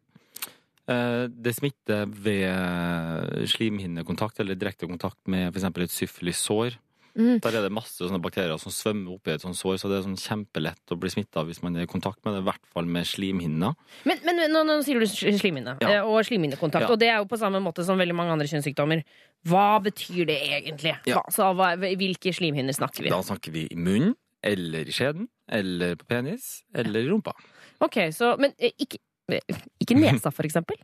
[0.91, 5.65] Eh, Det smitter ved slimhinnekontakt eller direkte kontakt med f.eks.
[5.87, 6.75] et syfilissår.
[7.15, 7.39] Mm.
[7.45, 10.07] Der er det masse sånne bakterier som svømmer oppi et sånt sår, så det er
[10.09, 12.89] sånn kjempelett å bli smitta hvis man er i kontakt med det, i hvert fall
[12.91, 13.71] med slimhinna.
[14.05, 15.89] Men, men nå, nå sier du sl- slimhinne Ja.
[16.01, 16.91] eh, og slimhinnekontakt, Ja.
[16.91, 19.05] og det er jo på samme måte som veldig mange andre kjønnssykdommer.
[19.47, 20.97] Hva betyr det egentlig?
[21.07, 21.21] Ja.
[21.21, 23.11] Hva, så, hva, hvilke slimhinner snakker vi?
[23.15, 27.33] Da snakker vi i munnen, eller i skjeden, eller på penis, eller i rumpa.
[27.81, 28.99] Ok, så, Men eh, ikke,
[29.31, 29.41] eh,
[29.81, 30.77] ikke nesa, for eksempel?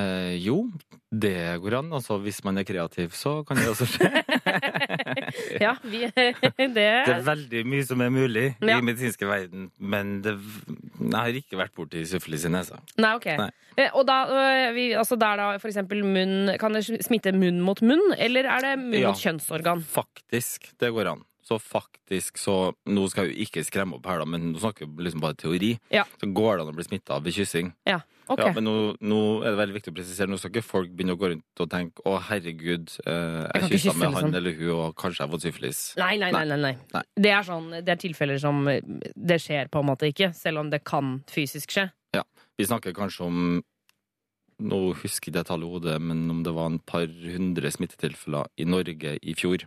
[0.00, 0.70] Eh, jo,
[1.12, 1.90] det går an.
[1.92, 4.08] Altså, hvis man er kreativ, så kan det også skje.
[5.60, 8.78] Ja, vi, det, Det er veldig mye som er mulig Ja.
[8.78, 10.34] i medisinske verden, men det,
[11.00, 12.80] jeg har ikke vært borti syfilis i nesa.
[13.00, 13.28] Nei, ok.
[13.40, 13.50] Nei.
[13.76, 17.60] Eh, Og da, øh, vi, altså der da for eksempel munn Kan det smitte munn
[17.64, 19.12] mot munn, eller er det munn Ja.
[19.12, 19.84] mot kjønnsorgan?
[19.84, 21.22] Faktisk, det går an.
[21.52, 22.56] Så faktisk, så
[22.88, 25.36] Nå skal jeg jo ikke skremme opp her, da, men nå snakker vi liksom bare
[25.36, 25.74] teori.
[25.92, 26.06] Ja.
[26.20, 27.72] Så går det an å bli smitta ved kyssing.
[27.88, 28.40] Ja, ok.
[28.40, 31.16] Ja, men nå, nå er det veldig viktig å presisere, nå skal ikke folk begynne
[31.16, 34.36] å gå rundt og tenke å herregud, eh, Jeg jeg ikke kyssa med han liksom.
[34.40, 35.82] eller hun, og kanskje jeg har fått syfilis.
[36.00, 36.44] Nei, nei, nei.
[36.54, 36.76] nei, nei.
[36.96, 37.04] Nei.
[37.26, 40.72] Det er sånn, det er tilfeller som det skjer på en måte ikke, selv om
[40.72, 41.90] det kan fysisk skje.
[42.58, 43.38] Vi snakker kanskje om
[44.62, 48.46] Nå husker ikke jeg tallet i hodet, men om det var en par hundre smittetilfeller
[48.62, 49.64] i Norge i fjor.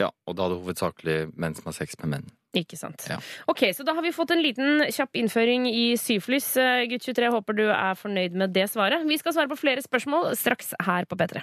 [0.00, 0.08] Ja.
[0.26, 2.30] Og da er hovedsakelig menn som har sex med menn.
[2.52, 3.00] Ikke sant.
[3.08, 3.16] Ja.
[3.48, 6.50] Ok, så da har vi fått en liten kjapp innføring i syfilis.
[6.60, 9.06] Eh, Gutt 23, håper du er fornøyd med det svaret.
[9.08, 11.40] Vi skal svare på flere spørsmål straks her på P3.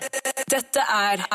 [0.50, 1.26] Dette er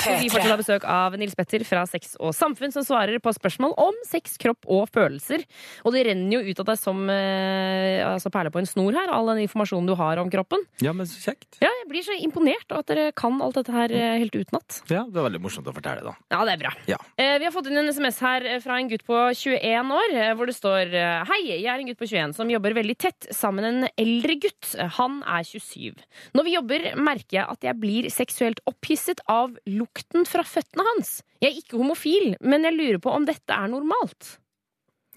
[0.00, 0.20] P3.
[0.20, 3.74] Vi fortsatt har besøk av Nils Petter fra Sex og Samfunn, som svarer på spørsmål
[3.80, 5.44] om sex, kropp og følelser.
[5.84, 9.12] Og det renner jo ut av deg som eh, altså perler på en snor her,
[9.12, 10.64] all den informasjonen du har om kroppen.
[10.84, 11.60] Ja, men så kjekt.
[11.62, 14.80] Ja, jeg blir så imponert av at dere kan alt dette her eh, helt utenat.
[14.90, 16.16] Ja, det er veldig morsomt å fortelle, da.
[16.32, 16.74] Ja, det er bra.
[16.90, 17.00] Ja.
[17.20, 20.12] Eh, Vi har fått inn en SMS her eh, fra en gutt på 21 år,
[20.16, 20.94] eh, hvor det står
[21.28, 24.36] Hei, jeg er en gutt på 21 som jobber veldig tett sammen med en eldre
[24.40, 24.70] gutt.
[24.96, 26.00] Han er 27.
[26.38, 31.18] Når vi jobber, merker jeg at jeg blir seksuelt opphisset av lukten fra føttene hans.
[31.44, 34.36] Jeg er ikke homofil, men jeg lurer på om dette er normalt.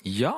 [0.03, 0.35] Ja.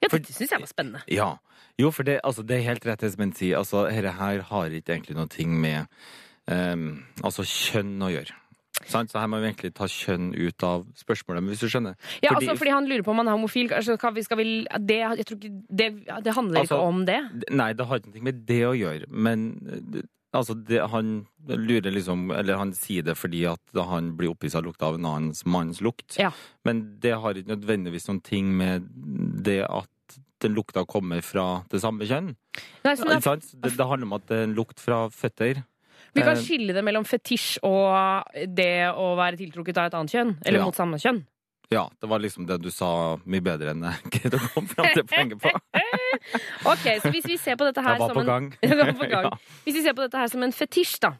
[0.00, 1.02] Ja, dette syns jeg var spennende.
[1.10, 1.32] Ja.
[1.80, 3.58] Jo, for det, altså, det er helt rett det som en sier.
[3.58, 5.90] Altså, dette her har ikke egentlig noe med
[6.46, 6.86] um,
[7.24, 8.38] altså kjønn å gjøre.
[8.88, 11.96] Så her må vi egentlig ta kjønn ut av spørsmålet, hvis du skjønner.
[12.22, 13.72] Ja, Fordi- altså, fordi han lurer på om han er homofil.
[13.76, 14.46] Altså, vi, skal vi,
[14.86, 15.88] det, jeg tror ikke, det,
[16.24, 17.18] det handler Altså, ikke om det.
[17.50, 22.30] Nei, det har noe med det å gjøre, men eh, altså, det, han lurer liksom
[22.32, 25.80] Eller han sier det fordi at han blir opphissa av lukta av en annen manns
[25.80, 26.16] lukt.
[26.18, 26.32] Ja.
[26.64, 28.88] Men det har ikke nødvendigvis noen ting med
[29.44, 29.88] det at
[30.40, 32.32] den lukta kommer fra det samme kjønn.
[32.84, 32.94] Nei?
[32.96, 35.60] Det, det handler om at det er en lukt fra føtter.
[36.14, 38.24] Vi kan Eh, skille det mellom fetisj og
[38.56, 40.32] det å være tiltrukket av et annet kjønn.
[40.44, 40.64] Eller Ja.
[40.64, 41.24] mot samme kjønn.
[41.70, 44.86] Ja, det var liksom det du sa mye bedre enn jeg greide å komme fram
[44.94, 45.50] til poenget på.
[46.72, 48.48] Ok, så hvis vi ser på dette her som en gang.
[49.10, 49.30] Gang.
[49.64, 51.12] Hvis vi ser på dette her som en fetisj, da.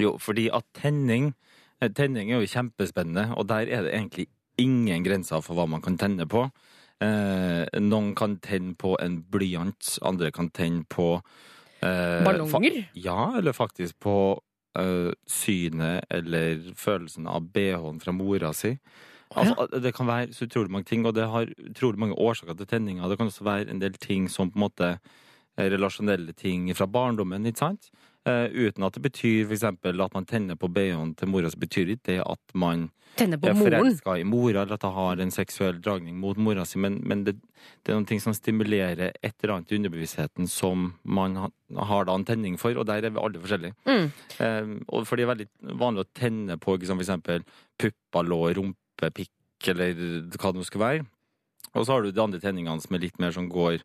[0.00, 1.34] Jo, fordi at tenning
[1.82, 4.26] eh, Tenning er jo kjempespennende, og der er det egentlig
[4.58, 6.46] ingen grenser for hva man kan tenne på.
[7.00, 11.20] Eh, noen kan tenne på en blyant, andre kan tenne på
[11.82, 12.82] eh, Ballonger?
[12.94, 14.16] Ja, eller faktisk på
[14.78, 18.76] eh, synet eller følelsen av BH-en fra mora si.
[19.30, 22.66] Altså, Det kan være så utrolig mange ting, og det har utrolig mange årsaker til
[22.66, 23.08] tenninga.
[23.08, 24.94] Det kan også være en del ting som på en måte
[25.58, 27.90] relasjonelle ting fra barndommen, ikke sant?
[28.28, 31.94] Eh, uten at det betyr eksempel at man tenner på BH-en til mora, så betyr
[31.94, 33.60] ikke det at man på er moren.
[33.62, 37.24] forelska i mora, eller at det har en seksuell dragning mot mora si, men, men
[37.24, 37.38] det,
[37.86, 41.48] det er ting som stimulerer et eller annet i underbevisstheten som man ha,
[41.88, 43.74] har da en tenning for, og der er vi alle forskjellige.
[43.88, 44.12] Mm.
[44.44, 45.48] Eh, og for det er veldig
[45.80, 47.48] vanlig å tenne på liksom, f.eks.
[47.80, 49.32] pupper, lår, rumpepikk,
[49.72, 49.96] eller
[50.36, 51.08] hva det nå skulle være.
[51.72, 53.80] Og så har du de andre tenningene som er litt mer som går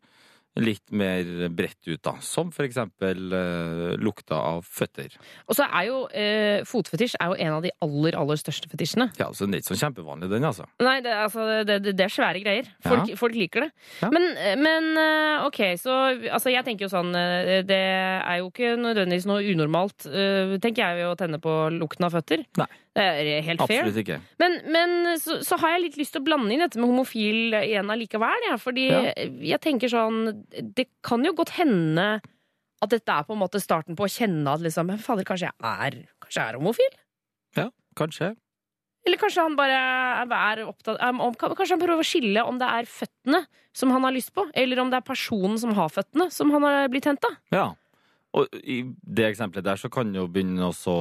[0.56, 2.14] litt mer bredt ut, da.
[2.24, 5.12] Som for eksempel eh, lukta av føtter.
[5.50, 9.10] Og så er jo eh, fotfetisj er jo en av de aller, aller største fetisjene.
[9.20, 10.64] Ja, så den er ikke sånn kjempevanlig, den, altså.
[10.80, 12.70] Nei, det, altså, det, det, det er svære greier.
[12.86, 13.18] Folk, Ja.
[13.20, 13.70] folk liker det.
[14.00, 14.08] Ja.
[14.14, 14.30] Men,
[14.64, 19.28] men eh, OK, så altså, jeg tenker jo sånn eh, Det er jo ikke nødvendigvis
[19.28, 22.46] noe unormalt, eh, tenker jeg, å tenne på lukten av føtter.
[22.60, 22.68] Nei.
[22.96, 23.82] Det er helt fair.
[23.84, 24.16] Absolutt ikke.
[24.40, 27.52] Men, men så, så har jeg litt lyst til å blande inn dette med homofil
[27.58, 28.46] igjen allikevel.
[28.48, 29.02] Ja, fordi Ja.
[29.52, 30.22] jeg tenker sånn
[30.76, 32.06] Det kan jo godt hende
[32.82, 35.50] at dette er på en måte starten på å kjenne at liksom Men fader, kanskje
[35.50, 36.98] jeg er, kanskje jeg er homofil?
[37.56, 38.32] Ja, kanskje.
[39.06, 39.76] Eller kanskje han bare
[40.26, 43.44] er opptatt um, om, Kanskje han prøver å skille om det er føttene
[43.76, 46.64] som han har lyst på, eller om det er personen som har føttene, som han
[46.64, 47.28] har blitt henta.
[47.52, 47.74] Ja.
[48.36, 50.94] Og i det eksempelet der så kan jo begynne også,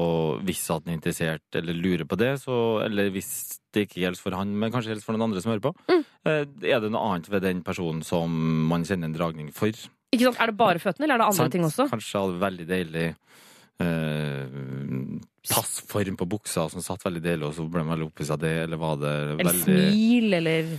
[0.48, 4.22] hvis at han er interessert eller lurer på det, så, eller hvis det ikke gjelder
[4.24, 6.06] for han, men kanskje gjelder for noen andre som hører på, Mm.
[6.32, 8.32] eh, er det noe annet ved den personen som
[8.70, 9.68] man kjenner en dragning for?
[10.16, 10.40] Ikke sant?
[10.40, 11.52] Er det bare føttene, eller er det andre Sant?
[11.52, 11.90] ting også?
[11.92, 13.06] Kanskje hadde veldig deilig
[13.84, 15.20] eh,
[15.52, 18.54] passform på buksa som satt veldig deilig, og så ble man veldig opphisset av det,
[18.66, 20.76] eller var det Eller veldig smil, eller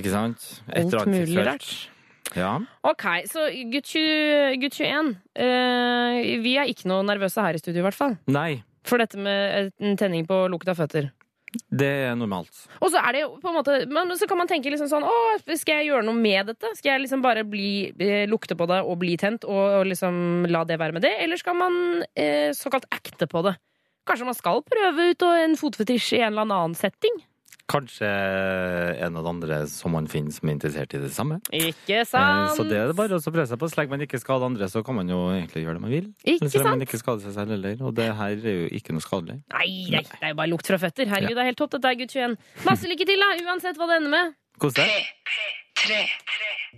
[0.00, 0.48] Ikke sant?
[0.70, 1.70] Et alt eller annet mulig seksuelt.
[2.36, 2.52] Ja.
[2.86, 5.14] Ok, så gutt, 20, gutt 21.
[5.34, 8.18] eh, vi er ikke noe nervøse her i studio, i hvert fall.
[8.30, 11.10] Nei, For dette med en tenning på lukta føtter.
[11.68, 12.62] det er normalt.
[12.80, 15.02] Og så er det jo på en måte Men så kan man tenke liksom sånn
[15.02, 15.14] Å,
[15.58, 16.70] skal jeg gjøre noe med dette?
[16.78, 20.46] Skal jeg liksom bare bli, eh, lukte på det og bli tent, og, og liksom
[20.46, 21.16] la det være med det?
[21.24, 23.56] Eller skal man eh, såkalt acte på det?
[24.06, 27.18] Kanskje man skal prøve ut en fotfetisj i en eller annen setting?
[27.70, 28.08] Kanskje
[29.06, 31.38] en av de andre som man finner som er interessert i det samme.
[31.54, 32.56] Ikke Eh, sant?
[32.56, 33.68] Så det er det bare å prøve seg på.
[33.70, 36.10] Så lenge man ikke skader andre, så kan man jo egentlig gjøre det man vil.
[36.24, 36.52] Ikke sant.
[36.52, 37.76] så lenge man ikke skader seg selv heller.
[37.86, 39.38] Og det her er jo ikke noe skadelig.
[39.54, 41.06] Nei, nei, det er jo bare lukt fra føtter.
[41.06, 41.70] Herregud, det er helt topp.
[41.78, 42.36] Dette er gutt 21.
[42.66, 44.34] Masse lykke til, da, uansett hva det ender med.
[44.60, 44.88] Kos deg.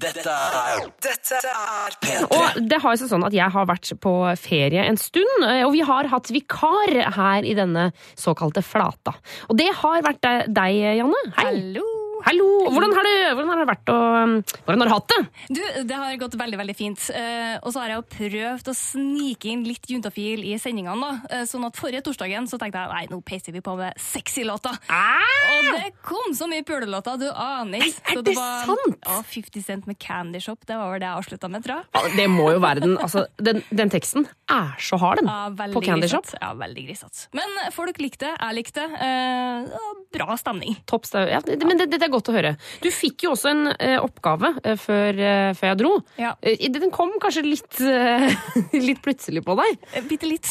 [0.03, 2.29] Dette er Dette er P3.
[2.33, 5.75] Og det har seg sånn at jeg har vært på ferie en stund, eh, og
[5.77, 9.17] vi har hatt vikar her i denne såkalte flata.
[9.51, 11.27] Og det har vært deg, Janne.
[11.37, 11.51] Hei.
[11.51, 12.02] Hallo!
[12.23, 12.47] Hallo!
[12.73, 14.33] Hvordan har, det, hvordan har det vært å um,
[14.67, 15.21] Hvordan har du hatt det?
[15.57, 17.03] Du, det har gått veldig veldig fint.
[17.11, 20.95] Eh, og så har jeg jo prøvd å snike inn litt juntafil i sendingene.
[21.03, 21.39] da.
[21.41, 24.45] Eh, sånn at Forrige torsdagen så tenkte jeg nei, nå peiser vi på med sexy
[24.47, 24.77] låter.
[24.93, 28.05] Og det kom så mye pulelåter, du aner ikke.
[28.13, 28.97] er det, det var, sant?
[29.09, 30.63] Ja, 50 Cent med Candy Shop.
[30.69, 31.91] Det var vel det jeg avslutta med, tror jeg.
[31.99, 35.31] Ja, det må jo være den Altså, den, den teksten er så hard, den.
[35.33, 36.31] Ja, på Candy Shop.
[36.39, 37.27] Ja, veldig grisete.
[37.37, 39.03] Men folk likte det, jeg likte det.
[39.11, 40.79] Eh, bra stemning.
[40.87, 41.09] Topp.
[41.19, 42.53] Ja, det- men det, det er godt å høre.
[42.83, 45.93] Du fikk jo også en eh, oppgave eh, før, eh, før jeg dro.
[46.21, 46.35] Ja.
[46.45, 48.29] Eh, den kom kanskje litt, eh,
[48.89, 50.49] litt plutselig på deg, Eh, Bitte litt.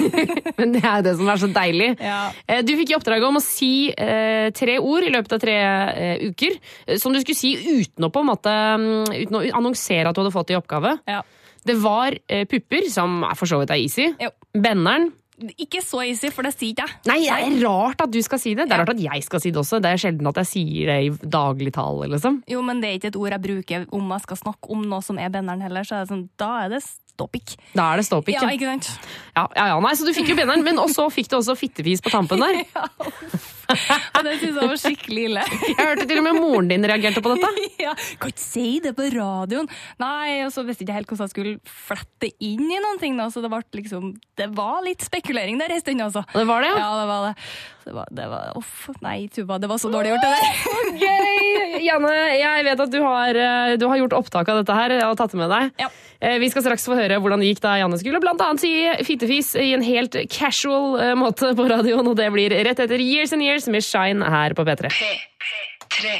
[0.58, 1.88] men det er jo det som er så deilig.
[2.02, 2.60] Ja.
[2.66, 5.56] Du fikk i oppdrag om å si tre ord i løpet av tre
[6.26, 6.56] uker,
[7.00, 10.52] som du skulle si uten å måte mm, Uten å annonsere at du hadde fått
[10.52, 10.96] i oppgave.
[11.08, 11.20] Ja.
[11.66, 12.16] Det var
[12.50, 14.08] pupper, som for så vidt er easy.
[14.22, 14.30] Jo.
[14.54, 15.10] Benneren.
[15.60, 17.00] Ikke så easy, for det sier ikke jeg.
[17.10, 18.68] Nei, det er rart at du skal si det.
[18.70, 19.80] Det er rart at jeg skal si det også.
[19.84, 22.40] Det er sjelden at jeg sier det i dagligtale, liksom.
[22.48, 25.04] Jo, men det er ikke et ord jeg bruker om jeg skal snakke om noe
[25.04, 26.80] som er benneren heller, så er sånn, da er det
[27.16, 27.56] ståpikk.
[27.74, 28.36] Da er det ståpikk.
[28.38, 28.88] Ja, Ja, ikke sant?
[29.36, 32.04] ja, ja, ja, nei, så du fikk jo benneren, men også fikk du også fittefis
[32.04, 32.62] på tampen der.
[33.66, 35.44] Og det synes jeg var skikkelig ille.
[35.66, 37.50] Jeg hørte til og med moren din reagerte på dette.
[37.86, 39.66] ja, kan ikke si det på radioen.
[40.02, 41.54] Nei, og så visste jeg ikke helt hvordan jeg skulle
[41.86, 45.82] flette inn i noen ting, da, så det, liksom, det var litt spekulering der en
[45.82, 46.22] stund, altså.
[46.30, 46.84] Det var det, ja.
[46.84, 47.34] Ja, det var det.
[47.86, 50.44] Det var, det var Uff, nei, Tuva, det var så dårlig gjort, det der.
[51.06, 51.76] Gøy!
[51.86, 55.14] Janne, jeg vet at du har, eh, du har gjort opptak av dette her og
[55.20, 55.70] tatt det med deg.
[55.84, 55.88] Ja.
[56.18, 58.72] Eh, Vi skal straks få høre hvordan det gikk da Janne skulle blant annet si
[59.06, 63.36] fittefis i en helt casual eh, måte på radioen, og det blir rett etter Years
[63.36, 64.90] and Years med Shine her på P3.
[64.90, 66.16] P3.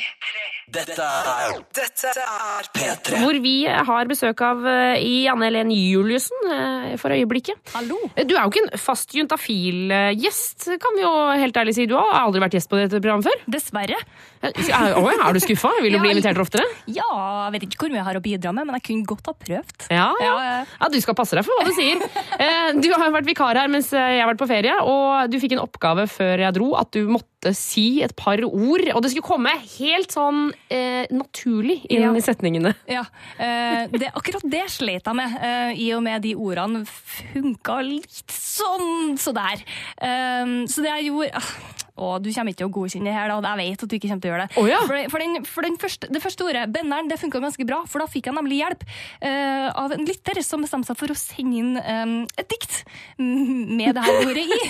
[0.66, 3.20] Dette er Dette er P3.
[3.22, 7.60] Hvor vi har besøk av eh, Janne Helen Juliussen eh, for øyeblikket.
[7.76, 8.00] Hallo.
[8.18, 11.86] Du er jo ikke en fast juntafil-gjest, kan vi jo helt ærlig si.
[11.86, 13.44] Du har aldri vært gjest på dette programmet før.
[13.54, 14.00] Dessverre.
[14.46, 15.70] Er, å, er du skuffa?
[15.82, 16.64] Vil du bli invitert oftere?
[16.86, 17.06] Ja,
[17.46, 19.34] jeg vet ikke hvor mye jeg har å bidra med, men jeg kunne godt ha
[19.46, 19.86] prøvd.
[19.90, 20.26] Ja, ja.
[20.26, 20.58] Ja, ja.
[20.80, 22.02] ja, du skal passe deg for hva du sier.
[22.36, 25.54] Eh, Du har vært vikar her mens jeg har vært på ferie, og du fikk
[25.56, 29.24] en oppgave før jeg dro at du måtte si et par ord, og det skulle
[29.24, 32.10] komme helt sånn eh, naturlig inn Ja.
[32.18, 32.74] i setningene.
[32.90, 33.04] Ja,
[33.38, 38.34] eh, det, akkurat det slet jeg med, eh, i og med de ordene funka litt
[38.36, 39.64] sånn så der.
[40.68, 41.40] Så det jeg gjorde
[41.96, 43.54] Å, du kommer ikke til å godkjenne det her, da.
[43.56, 44.60] Jeg vet at du ikke kommer til å gjøre det.
[44.60, 44.80] Oh, ja.
[44.84, 48.04] For, for, den, for den første, det første ordet, benderen, det funka ganske bra, for
[48.04, 51.62] da fikk jeg nemlig hjelp uh, av en lytter som bestemte seg for å sende
[51.62, 52.82] inn um, et dikt
[53.16, 54.62] med det her ordet i.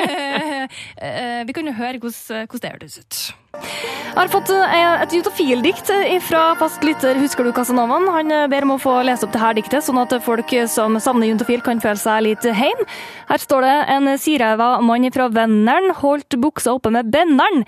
[0.00, 0.60] uh,
[1.04, 3.24] uh, vi kan jo høre hvordan, hvordan det hørtes ut.
[3.54, 5.90] Jeg har fått et jutafildikt
[6.26, 8.08] fra fast lytter Husker du Casanovaen?
[8.10, 11.30] Han ber om å få lese opp det her diktet, sånn at folk som savner
[11.30, 12.82] juntafil kan føle seg litt heim.
[13.30, 17.66] Her står det en sireva mann fra Venneren holdt buksa oppe med benderen.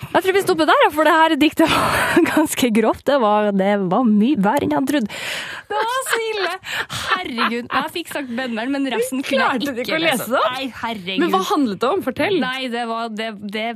[0.00, 3.04] Jeg tror vi stopper der, for det her diktet var ganske grovt.
[3.08, 5.18] Det var, det var mye verre enn jeg trodde.
[5.70, 6.52] Det var så ille!
[7.00, 7.68] Herregud.
[7.68, 10.44] Jeg fikk sagt benderen, men resten kunne jeg Klarte du ikke ikke å lese det?
[10.56, 11.24] Nei, herregud.
[11.24, 12.04] Men hva handlet det om?
[12.06, 12.38] Fortell!
[12.42, 13.66] Nei, det var, det, det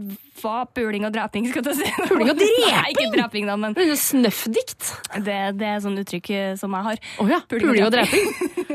[0.42, 1.90] var puling og dreping, skal jeg si.
[2.11, 2.66] Puling og dreping?
[2.75, 4.90] Nei, ikke dreping, da, men Det er Snøffdikt.
[5.25, 7.03] det, det er sånn uttrykk eh, som jeg har.
[7.23, 7.40] Oh, ja.
[7.49, 8.29] Puling Puling og og dreping.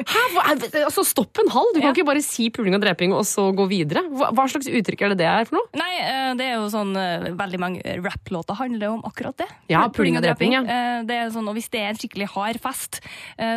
[0.09, 0.21] Hæ?
[0.33, 0.43] Hva
[0.85, 1.73] altså, stopp en halv!
[1.75, 1.93] Du kan Ja.
[1.97, 4.03] ikke bare si puling og dreping og så gå videre.
[4.13, 5.67] Hva, hva slags uttrykk er det det er for noe?
[5.77, 9.47] Nei, eh, det er jo sånn eh, Veldig mange rapplåter handler om akkurat det.
[9.71, 10.61] Ja, puling og dreping, ja.
[10.63, 12.99] Eh, Det er sånn, og hvis det er en skikkelig hard fest,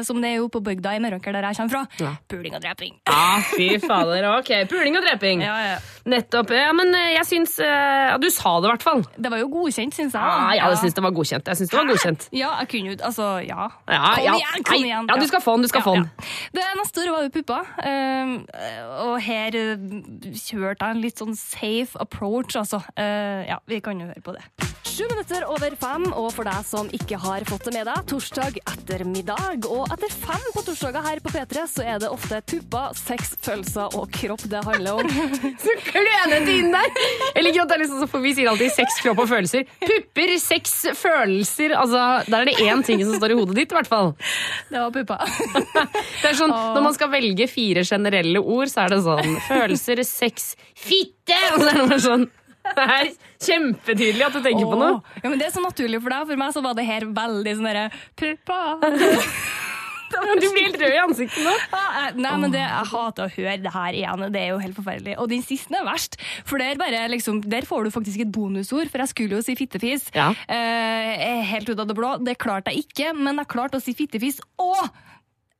[0.06, 2.12] som det er jo på bygda i Meråker, der jeg kommer fra, Ja.
[2.30, 2.94] puling og dreping.
[3.08, 4.26] Ja, fy fader.
[4.38, 5.42] Ok, puling og dreping.
[5.48, 5.78] Ja, ja.
[6.08, 6.50] Nettopp.
[6.54, 7.56] Ja, men jeg syns
[8.12, 9.02] ja, Du sa det i hvert fall.
[9.16, 10.22] Det var jo godkjent, syns jeg.
[10.22, 10.57] Ah, da.
[10.59, 11.48] ja, jeg syns det var godkjent.
[11.52, 12.26] Jeg synes det var godkjent.
[12.37, 13.68] Ja, jeg kunne jo Altså, ja.
[13.88, 14.35] Ja, Kom ja.
[14.40, 15.09] igjen, kom igjen.
[15.12, 16.09] ja, du skal få den, du skal få den.
[16.57, 18.35] Det neste året var jo puppa, eh,
[19.07, 19.88] og her eh,
[20.37, 22.83] kjørte jeg en litt sånn safe approach, altså.
[22.96, 24.44] Eh, ja, vi kan jo høre på det.
[24.92, 28.59] Sju minutter over fem, og for deg som ikke har fått det med deg, torsdag
[28.61, 29.64] ettermiddag.
[29.72, 33.96] Og etter fem på torsdager her på P3, så er det ofte pupper, sex, følelser
[33.96, 35.14] og kropp det handler om.
[35.64, 36.90] Så klønete inn der!
[37.38, 39.64] Jeg liker at det er liksom så, for Vi sier alltid sex, kropp og følelser.
[39.81, 41.72] Pupper, sex, følelser.
[41.78, 44.12] Altså, Der er det én ting som står i hodet ditt, i hvert fall.
[44.68, 45.18] Det var puppa.
[46.20, 50.05] Det er sånn, Når man skal velge fire generelle ord, så er det sånn følelser,
[50.05, 51.40] sex, fitte!
[51.55, 52.28] Og så er det sånn
[52.76, 53.11] Det er
[53.42, 55.02] kjempetydelig at du tenker på noe.
[55.22, 56.30] Ja, men Det er så naturlig for deg.
[56.30, 58.62] For meg så var det her veldig sånn derre Puppa.
[60.12, 61.52] Du blir helt rød i ansiktet nå.
[61.72, 64.24] Ah, Nei, men det, Jeg hater å høre det her igjen.
[64.35, 65.14] Det er jo helt forferdelig.
[65.22, 66.18] Og den siste er verst.
[66.48, 68.90] For der, bare, liksom, der får du faktisk et bonusord.
[68.92, 70.11] For jeg skulle jo si fittefis.
[70.16, 70.30] Ja.
[70.52, 72.12] Eh, helt ut av det blå.
[72.24, 74.85] Det klarte jeg ikke, men jeg klarte å si fittefis og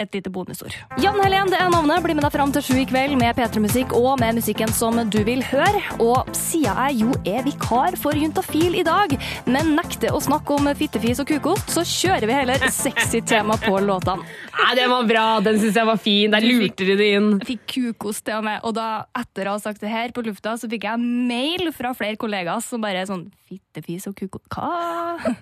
[0.05, 0.75] et lite bonusord.
[1.03, 2.03] Jan Helen, det er navnet.
[2.05, 5.21] Bli med deg fram til sju i kveld med P3-musikk og med musikken som du
[5.27, 5.83] vil høre.
[6.03, 9.15] Og siden jeg jo er vikar for Juntafil i dag,
[9.51, 13.75] men nekter å snakke om fittefis og kukost, så kjører vi heller sexy tema på
[13.83, 14.27] låtene.
[14.63, 16.31] Nei, Den var bra, den syns jeg var fin.
[16.33, 17.31] Der lurte de det inn.
[17.43, 18.89] Jeg fikk kukost til og med, og da,
[19.19, 22.63] etter å ha sagt det her på lufta, så fikk jeg mail fra flere kollegaer
[22.65, 25.35] som bare sånn Fittefis og kukost Hva?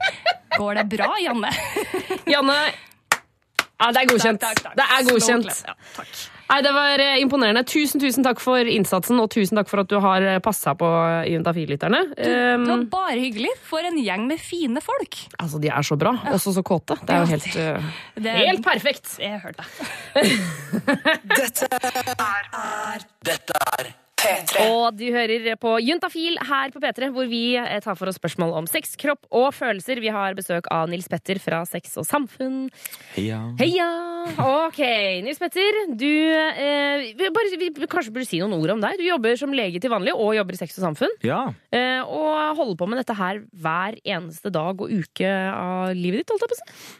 [0.56, 1.50] Går det bra, Janne?
[2.26, 2.56] Janne,
[3.80, 4.40] ja, det er godkjent.
[4.42, 4.76] Takk, takk, takk.
[4.76, 5.64] Det er godkjent.
[5.66, 5.74] Ja.
[6.50, 7.62] Nei, Det var eh, imponerende.
[7.70, 10.88] Tusen tusen takk for innsatsen, og tusen takk for at du har passa på
[11.30, 12.00] Juntafil-lytterne.
[12.16, 13.52] Det var Um, bare hyggelig.
[13.62, 15.14] For en gjeng med fine folk.
[15.38, 16.12] altså, de er så bra.
[16.34, 16.98] Også så kåte.
[17.06, 19.14] Det er jo helt, uh, Det, helt perfekt.
[19.22, 20.26] Jeg hørte det.
[21.38, 24.64] Dette er Dette er P3.
[24.68, 28.52] Og du hører på Juntafil her på P3, hvor vi eh, tar for oss spørsmål
[28.58, 30.00] om sex, kropp og følelser.
[30.04, 32.68] Vi har besøk av Nils Petter fra Sex og Samfunn.
[33.16, 33.40] Heia.
[33.60, 33.88] Heia!
[34.44, 34.80] Ok,
[35.24, 35.80] Nils Petter.
[35.96, 39.00] Du eh, vi bare, vi kanskje burde si noen ord om deg.
[39.00, 41.16] Du jobber som lege til vanlig og jobber i Sex og Samfunn.
[41.26, 41.42] Ja.
[41.72, 46.34] Eh, og holder på med dette her hver eneste dag og uke av livet ditt,
[46.34, 46.99] holdt jeg på å si.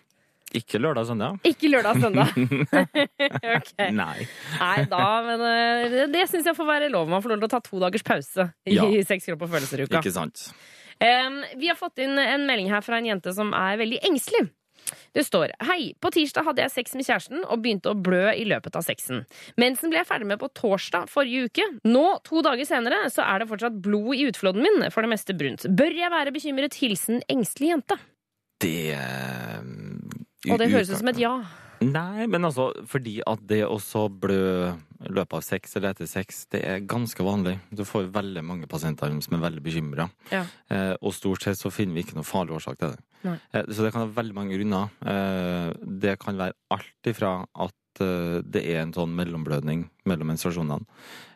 [0.56, 1.36] Ikke lørdag og søndag.
[1.46, 2.34] Ikke lørdag og søndag.
[3.60, 3.72] Ok.
[3.94, 4.26] Nei.
[4.58, 7.08] Nei da, men eh, det, det syns jeg får være lov.
[7.10, 8.86] Man får lov til å ta to dagers pause i Ja.
[9.10, 10.00] Sex, kropp og følelser-uka.
[10.00, 10.48] Ikke sant.
[11.00, 14.48] Um, vi har fått inn en melding her fra en jente som er veldig engstelig.
[15.14, 18.46] Det står Hei, på tirsdag hadde jeg sex med kjæresten og begynte å blø i
[18.48, 19.24] løpet av sexen.
[19.60, 21.66] Mensen ble jeg ferdig med på torsdag forrige uke.
[21.88, 25.36] Nå, to dager senere, så er det fortsatt blod i utflåden min, for det meste
[25.36, 25.66] brunt.
[25.68, 26.78] Bør jeg være bekymret?
[26.80, 28.00] Hilsen engstelig jente.
[28.60, 29.60] Det eh,
[30.48, 31.35] Og det høres ut som et ja.
[31.81, 34.68] Nei, men altså, fordi at det å så blø
[35.00, 37.55] i løpet av sex eller etter sex, det er ganske vanlig.
[37.72, 40.11] Du får veldig mange pasienter som er veldig bekymra.
[40.29, 40.42] Ja.
[40.68, 43.00] Eh, og stort sett så finner vi ikke noen farlig årsak til det.
[43.24, 44.92] Eh, så det kan ha veldig mange grunner.
[45.00, 45.72] Eh,
[46.05, 47.33] det kan være alt ifra
[47.64, 50.85] at eh, det er en sånn mellomblødning mellom menstruasjonene.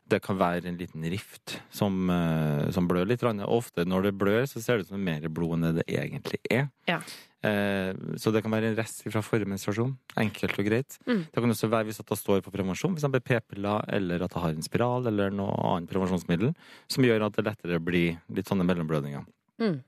[0.07, 3.23] Det kan være en liten rift som, eh, som blør litt.
[3.25, 6.69] Ofte når det blør, så ser det ut som mer blod enn det egentlig er.
[6.87, 7.01] Ja.
[7.45, 9.97] Eh, Så det kan være en rest fra forrige menstruasjon.
[10.17, 10.99] Enkelt og greit.
[11.07, 11.25] Mm.
[11.33, 13.25] Det kan også være hvis at det står på prevensjon, f.eks.
[13.25, 16.55] p-piller, eller at det har en spiral eller noe annet prevensjonsmiddel,
[16.88, 19.25] som gjør at det lettere blir litt sånne mellomblødninger.
[19.61, 19.83] Mm.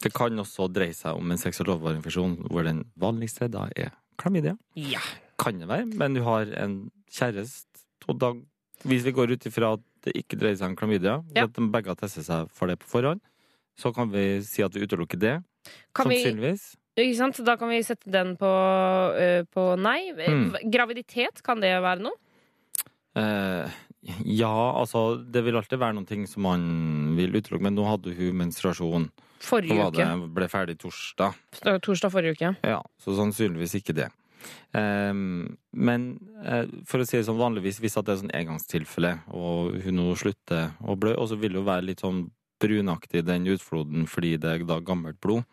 [0.00, 4.56] Det kan også dreie seg om en seksuell overføringsinfeksjon hvor den vanligste da er klamydia.
[4.76, 5.00] Ja.
[5.38, 8.32] Kan det være, men du har en kjæreste, og da
[8.86, 11.44] Hvis vi går ut ifra at det ikke dreier seg om klamydia, Ja.
[11.44, 13.20] at de begge har testet seg for det på forhånd,
[13.78, 15.42] så kan vi si at vi utelukker det.
[15.94, 16.76] Kan vi, Sannsynligvis.
[16.96, 17.44] ikke sant?
[17.44, 20.12] Da kan vi sette den på, uh, på nei.
[20.14, 20.54] Mm.
[20.70, 22.14] Graviditet, kan det være noe?
[23.18, 23.66] Uh,
[24.24, 28.14] ja, altså Det vil alltid være noen ting som man vil utelukke, men nå hadde
[28.14, 29.08] hun menstruasjon.
[29.42, 30.30] Forrige var det, uke.
[30.34, 31.34] ble ferdig torsdag.
[31.82, 32.56] Torsdag forrige uke.
[32.66, 34.08] Ja, så sannsynligvis ikke det.
[34.76, 36.08] Ehm, men
[36.44, 40.08] eh, for å si det sånn vanligvis, hvis det er sånn engangstilfelle, og hun nå
[40.18, 42.26] slutter å blø, og så vil jo være litt sånn
[42.58, 45.46] brunaktig den utfloden fordi det er da gammelt blod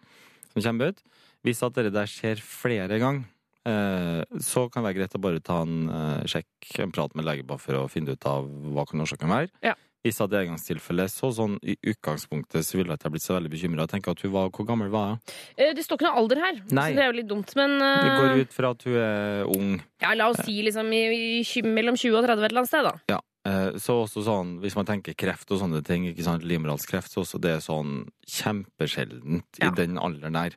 [0.53, 1.01] som kommer ut.
[1.45, 3.27] Hvis at det der skjer flere ganger,
[3.69, 6.49] eh, så kan det være greit å bare ta en eh, sjekk,
[6.81, 9.51] en prat med lege for å finne ut av hva kan være.
[9.65, 9.75] Ja.
[10.05, 13.87] Hvis satt engangstilfelle, så sånn i utgangspunktet så ville jeg ikke blitt så veldig bekymra.
[13.89, 15.19] Hvor gammel var hun?
[15.57, 16.91] Eh, Det står ikke noe alder her, Nei.
[16.91, 17.55] så det er jo litt dumt.
[17.57, 18.03] Men uh...
[18.05, 19.71] Det går ut fra at hun er ung.
[20.05, 21.01] ja, la oss si liksom i,
[21.41, 22.93] i, mellom 20 og 30 et eller annet sted, da.
[23.15, 23.19] Ja.
[23.49, 27.25] eh, Så også sånn, hvis man tenker kreft og sånne ting, ikke sant, livmorhalskreft, så
[27.25, 29.71] også det er sånn kjempesjeldent Ja.
[29.71, 30.55] i den alderen der.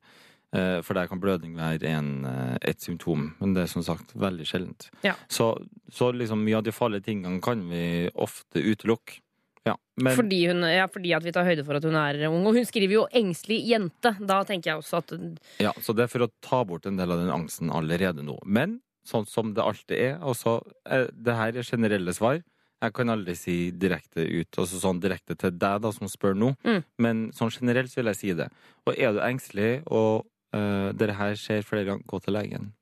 [0.83, 2.25] For der kan blødning være en,
[2.65, 4.87] et symptom, men det er som sagt veldig sjeldent.
[5.05, 5.13] Ja.
[5.29, 5.51] Så,
[5.93, 9.21] så liksom mye av de farlige tingene kan vi ofte utelukke.
[9.67, 12.47] Ja, men Fordi, hun, ja, fordi at vi tar høyde for at hun er ung.
[12.47, 14.15] Og hun skriver jo 'engstelig jente'.
[14.27, 15.13] Da tenker jeg også at
[15.61, 18.39] Ja, så det er for å ta bort en del av den angsten allerede nå.
[18.45, 22.43] Men sånn som det alltid er, altså så, Det her er generelle svar.
[22.81, 26.57] Jeg kan aldri si direkte ut, altså sånn direkte til deg da som spør nå,
[26.65, 26.85] Mm.
[26.99, 28.49] men sånn generelt så vil jeg si det.
[28.87, 32.73] Og er du engstelig, og uh, det her skjer flere ganger, gå til legen.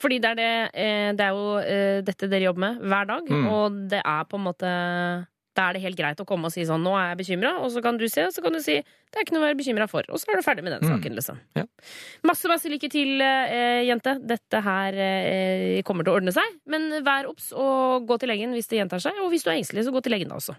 [0.00, 3.24] Fordi det er, det, eh, det er jo eh, dette dere jobber med hver dag,
[3.28, 3.48] Mm.
[3.50, 5.26] og det er på en måte
[5.58, 7.72] Da er det helt greit å komme og si sånn 'Nå er jeg bekymra', og
[7.74, 9.58] så kan du se, og så kan du si 'Det er ikke noe å være
[9.58, 11.00] bekymra for', og så er du ferdig med den Mm.
[11.00, 11.38] saken, liksom.
[11.56, 11.64] Ja.
[12.24, 14.18] Masse, masse lykke til, eh, jente.
[14.26, 16.44] Dette her eh, kommer til å ordne seg.
[16.66, 19.12] Men vær obs og gå til legen hvis det gjentar seg.
[19.22, 20.54] Og hvis du er engstelig, så gå til legen da også.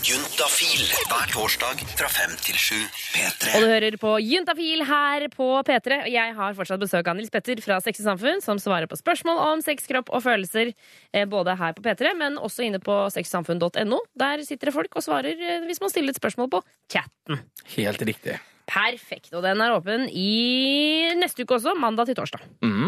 [0.00, 2.78] Juntafil hver torsdag fra fem til sju.
[3.12, 3.54] P3.
[3.56, 5.98] Og du hører på Juntafil her på P3.
[6.06, 8.96] Og jeg har fortsatt besøk av Nils Petter fra Sex i Samfunn, som svarer på
[8.96, 10.72] spørsmål om sex, kropp og følelser,
[11.12, 13.98] eh, både her på P3, men også inne på sexsamfunn.no.
[14.16, 17.42] Der sitter det folk og svarer eh, hvis man stiller et spørsmål på chatten.
[17.76, 18.38] Helt riktig.
[18.70, 19.32] Perfekt.
[19.34, 22.44] Og den er åpen i neste uke også, mandag til torsdag.
[22.62, 22.86] Mm.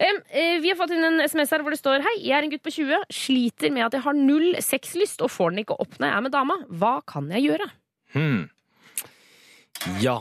[0.00, 2.52] Eh, vi har fått inn en SMS her hvor det står Hei, jeg er en
[2.52, 5.98] gutt på 20, sliter med at jeg har null sexlyst og får den ikke opp
[5.98, 6.56] når jeg er med dama.
[6.80, 7.68] Hva kan jeg gjøre?
[8.14, 8.48] Hmm.
[10.00, 10.16] Ja,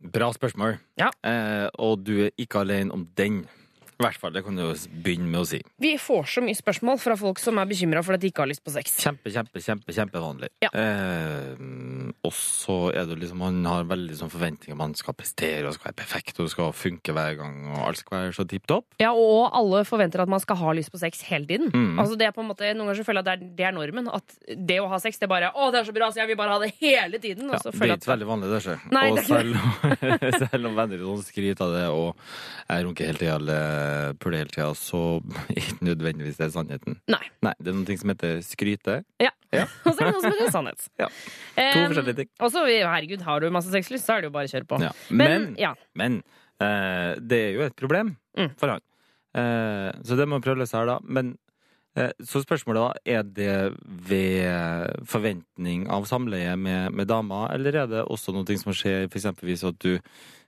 [0.00, 0.78] bra spørsmål.
[1.00, 1.12] Ja.
[1.20, 3.44] Eh, og du er ikke alene om den.
[3.96, 4.72] I hvert fall, det kan du jo
[5.04, 5.62] begynne med å si.
[5.80, 8.50] Vi får så mye spørsmål fra folk som er bekymra for at de ikke har
[8.50, 8.98] lyst på sex.
[9.00, 10.50] Kjempe, kjempe, kjempe, kjempevanlig.
[10.60, 10.68] Ja.
[10.76, 11.56] Eh,
[12.26, 14.76] og så er det liksom Man har veldig sånn forventninger.
[14.76, 17.56] Man skal prestere og skal være perfekt og skal funke hver gang.
[17.72, 18.88] Og alt skal være så tipp topp.
[19.00, 21.72] Ja, Og alle forventer at man skal ha lyst på sex hele tiden.
[21.72, 21.96] Mm.
[22.02, 23.68] Altså det er på en måte, Noen ganger så føler jeg at det er, det
[23.70, 24.12] er normen.
[24.12, 24.36] At
[24.68, 26.36] det å ha sex, det er bare 'Å, det er så bra, så jeg vil
[26.36, 27.48] bare ha det hele tiden'.
[27.48, 28.78] Og Ja, det er ikke at veldig vanlig, det.
[28.92, 29.68] Nei, og det selv om,
[30.52, 32.16] selv om venner sånn skryter av det, og
[32.68, 33.38] jeg runker hele tida
[33.86, 35.00] eller puler hele tida, så
[35.60, 36.98] ikke nødvendigvis det er sannheten.
[37.12, 37.22] Nei.
[37.46, 38.98] Nei, Det er noe som heter skryte.
[39.22, 39.30] Ja.
[39.54, 39.64] Ja.
[39.86, 40.88] Og så er det noe som heter sannhet.
[41.02, 41.08] Ja.
[41.56, 42.30] To forskjellige ting.
[42.42, 44.80] Og så, herregud, har du masse sexlyst, så er det jo bare å kjøre på.
[44.82, 44.92] Ja.
[45.10, 45.72] Men, Men, ja.
[45.96, 46.18] men
[46.60, 48.50] uh, det er jo et problem Mm.
[48.60, 48.82] for han.
[49.36, 50.98] Uh, så det må vi prøve å løse her, da.
[51.08, 51.30] Men
[51.96, 53.54] uh, så spørsmålet da, er det
[54.10, 59.28] ved forventning av samleie med, med dama, eller er det også noe som skjer f.eks.
[59.40, 59.94] hvis at du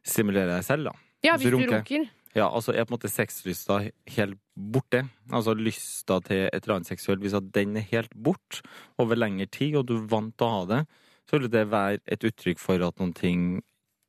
[0.05, 0.95] stimulerer deg selv, da?
[1.25, 2.05] ja, Hvis du runker.
[2.37, 3.81] Ja, altså er på en måte sexlysta
[4.17, 5.05] helt borte?
[5.33, 8.61] Altså lysta til et eller annet seksuelt, hvis at den er helt bort
[9.01, 10.83] over lengre tid, og du er vant til å ha det,
[11.29, 13.49] så vil det være et uttrykk for at noen ting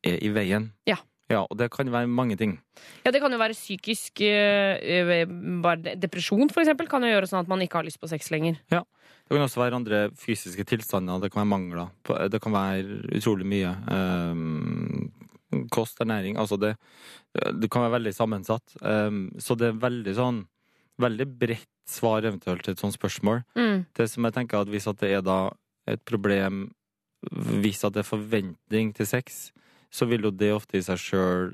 [0.07, 0.71] er i veien.
[0.87, 0.99] Ja.
[1.29, 2.55] Ja, og det kan være mange ting.
[3.05, 5.27] Ja, Det kan jo være psykisk eh,
[5.61, 8.31] bare Depresjon, for eksempel, kan jo gjøre sånn at man ikke har lyst på sex
[8.33, 8.57] lenger.
[8.73, 8.81] Ja.
[9.29, 11.91] Det kan også være andre fysiske tilstander, det kan være mangler.
[12.33, 13.75] Det kan være utrolig mye.
[13.85, 14.78] Um,
[15.69, 16.75] kost, ernæring Altså det,
[17.59, 18.75] det kan være veldig sammensatt.
[18.81, 20.41] Um, så det er veldig sånn
[20.99, 23.39] Veldig bredt svar eventuelt til et sånt spørsmål.
[23.55, 23.85] Mm.
[23.95, 25.37] Det som jeg tenker at Hvis at det er da
[25.87, 26.67] et problem
[27.63, 29.51] Hvis at det er forventning til sex,
[29.91, 31.53] så vil jo det ofte i seg sjøl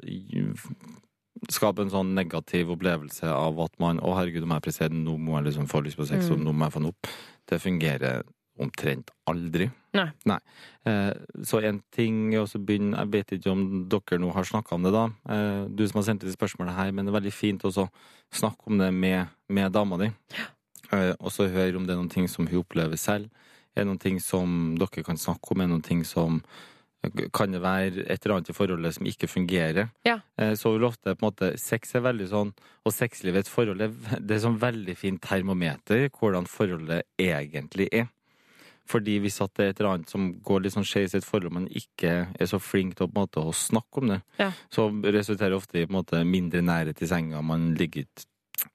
[1.51, 5.38] skape en sånn negativ opplevelse av at man Å, herregud, om jeg presterer, nå må
[5.39, 6.45] jeg liksom få lyst på sex, og Mm.
[6.47, 7.07] nå må jeg få den opp.
[7.47, 8.24] Det fungerer
[8.62, 9.70] omtrent aldri.
[9.95, 10.38] Nei.
[10.86, 11.14] Eh,
[11.47, 14.84] så en ting er også begynne Jeg vet ikke om dere nå har snakka om
[14.84, 15.06] det, da.
[15.32, 17.91] Eh, du som har sendt inn spørsmålet her, men det er veldig fint også å
[18.36, 20.12] snakke om det med, med dama di.
[20.91, 23.30] Eh, og så høre om det er noen ting som hun opplever selv.
[23.76, 25.62] Er det noen ting som dere kan snakke om?
[25.64, 26.41] Er det noen ting som
[27.38, 29.91] kan det være et eller annet i forholdet som ikke fungerer?
[30.08, 30.20] Ja.
[30.41, 32.53] Eh, Så vil ofte på en måte Sex er veldig sånn,
[32.86, 33.78] og sexlivet forhold
[34.20, 38.08] det er sånn veldig fint termometer hvordan forholdet egentlig er.
[38.88, 41.25] Fordi hvis at det er et eller annet som går litt sånn skeis i et
[41.25, 44.51] forhold, man ikke er så flink til å, måte, å snakke om det, Ja.
[44.69, 47.41] så resulterer det ofte i måte, mindre nærhet i senga.
[47.41, 48.25] Man ligger ikke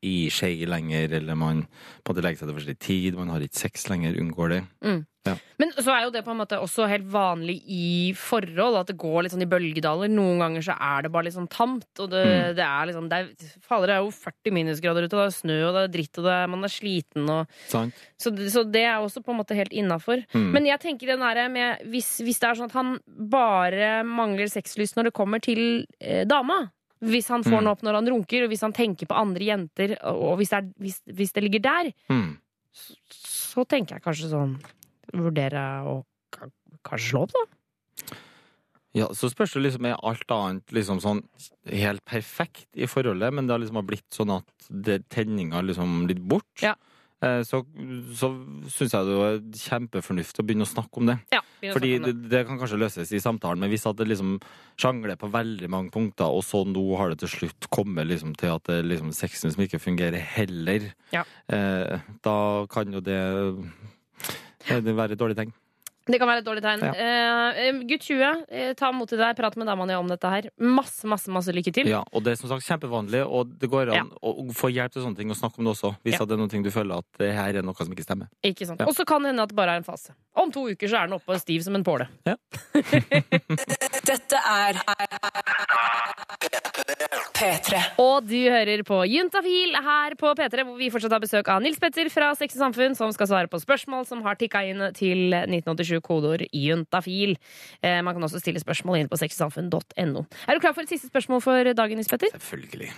[0.02, 1.64] i skje lenger, eller man
[2.04, 3.14] på en måte legger seg til forskjellig tid.
[3.20, 4.60] Man har ikke sex lenger, unngår det.
[4.86, 5.00] Mm.
[5.28, 5.34] Ja.
[5.60, 8.94] Men så er jo det på en måte også helt vanlig i forhold, at det
[9.02, 10.08] går litt sånn i bølgedaler.
[10.08, 12.54] Noen ganger så er det bare litt sånn tamt, og det, Mm.
[12.56, 15.36] det er liksom det er, Fader, det er jo 40 minusgrader ute, og det er
[15.36, 18.00] snø, og det er dritt, og det er, man er sliten, og Sant?
[18.16, 20.24] så, så det er også på en måte helt innafor.
[20.32, 20.50] Mm.
[20.56, 22.96] Men jeg tenker den derre med hvis, hvis det er sånn at han
[23.28, 26.70] bare mangler sexlyst når det kommer til eh, dama
[27.02, 27.58] hvis han får Mm.
[27.64, 30.58] den opp når han runker, og hvis han tenker på andre jenter, og hvis det,
[30.58, 32.36] er, hvis, hvis det ligger der, Mm.
[33.10, 34.58] så tenker jeg kanskje sånn
[35.12, 36.04] Vurdere å
[36.86, 38.16] kanskje slå opp, da.
[38.94, 41.20] Ja, så spørs det liksom er alt annet liksom sånn
[41.66, 46.06] helt perfekt i forholdet, men det har liksom har blitt sånn at det tenninga liksom
[46.10, 46.46] litt bort.
[46.62, 46.74] Ja.
[47.22, 47.64] Eh, Så,
[48.14, 48.30] så
[48.70, 51.18] syns jeg det er kjempefornuftig å begynne å snakke om det.
[51.32, 52.42] Ja, Fordi det, det.
[52.48, 54.38] kan kanskje løses i samtalen, men hvis at det liksom
[54.80, 58.54] sjangler på veldig mange punkter, og så nå har det til slutt kommet liksom til
[58.54, 61.24] at det er liksom sexen som ikke fungerer heller, Ja.
[61.52, 63.20] eh, da kan jo det,
[64.70, 65.52] eh, det være et dårlig tegn.
[66.10, 66.82] Det kan være et dårlig tegn.
[66.84, 66.92] Ja.
[66.94, 70.50] Eh, eh, gutt 20, uh, ta mot til deg, prat med damene om dette her.
[70.58, 71.90] Masse, masse masse lykke til.
[71.90, 74.94] Ja, og det er som sagt kjempevanlig, og det går an å å få hjelp
[74.94, 76.24] til sånne ting og snakke om det også, hvis Ja.
[76.24, 78.28] det er noe du føler at det her er noe som ikke stemmer.
[78.44, 78.80] Ikke sant?
[78.80, 78.86] Ja.
[78.86, 80.14] Og så kan det hende at det bare er en fase.
[80.36, 82.08] Om to uker så er den oppe og stiv som en påle.
[84.06, 84.78] Dette er
[87.36, 87.80] P3.
[88.00, 91.80] Og du hører på Juntafil her på P3, hvor vi fortsatt har besøk av Nils
[91.80, 95.32] Petter fra Sex og Samfunn, som skal svare på spørsmål som har tikka inn til
[95.36, 97.36] 1987 kodeord juntafil.
[97.82, 101.10] Eh, man kan også stille spørsmål inn på sexysamfunn.no Er du klar for et siste
[101.12, 102.32] spørsmål for dagen, Nils Petter?
[102.36, 102.90] Selvfølgelig.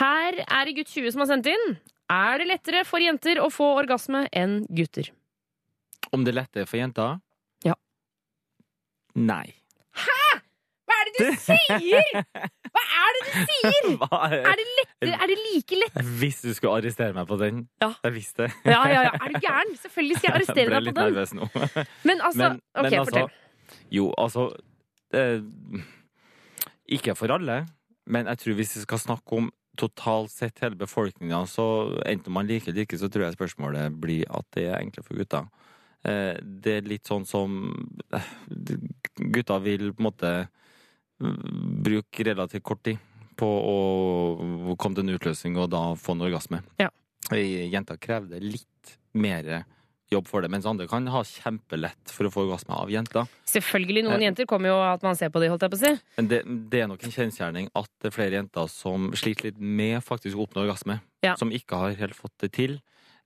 [0.00, 1.78] Her er det gutt 20 som har sendt inn.
[2.12, 5.12] Er det lettere for jenter å få orgasme enn gutter?
[6.12, 7.16] Om det er lettere for jenter?
[7.66, 7.74] Ja.
[9.16, 9.56] Nei.
[9.96, 10.25] Er
[11.18, 12.10] det du sier?!
[12.76, 13.88] Hva er det du sier?!
[14.46, 15.98] Er det, lettere, er det like lett?
[16.20, 17.62] Hvis du skulle arrestere meg på den.
[17.82, 17.90] Ja.
[18.04, 18.52] Jeg visste det.
[18.68, 19.12] Ja, ja, ja.
[19.16, 19.74] Er du gæren?
[19.82, 21.12] Selvfølgelig skal jeg arrestere Jeg deg på litt den.
[21.12, 21.48] nervøs nå.
[22.08, 23.30] Men altså, Men- ok, men altså, fortell.
[23.90, 24.46] Jo, altså
[25.16, 25.84] eh,
[26.98, 27.60] Ikke for alle,
[28.06, 31.64] men jeg tror hvis vi skal snakke om totalt sett hele befolkninga, så
[32.08, 35.04] enten man liker det eller ikke, så tror jeg spørsmålet blir at det er enklere
[35.04, 35.48] for gutter.
[36.06, 37.58] Eh, det er litt sånn som
[38.14, 38.30] eh,
[39.34, 40.30] Gutta vil på en måte
[41.20, 42.98] bruke relativt kort tid
[43.36, 46.62] på å komme til en utløsning og da få en orgasme.
[46.80, 46.88] Ja.
[47.34, 49.64] Ei Jenter krevde litt mer
[50.12, 53.26] jobb for det, mens andre kan ha kjempelett for å få orgasme av jenter.
[53.50, 54.26] Selvfølgelig, noen Eh.
[54.28, 56.00] jenter kommer jo av at man ser på de, holdt jeg på å si.
[56.16, 59.58] Men det, det er nok en kjensgjerning at det er flere jenter som sliter litt
[59.58, 61.00] med faktisk å oppnå orgasme.
[61.26, 61.34] Ja.
[61.36, 62.78] Som ikke har helt fått det til.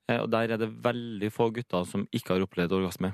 [0.09, 3.13] Eh, Og der er det veldig få gutter som ikke har opplevd orgasme.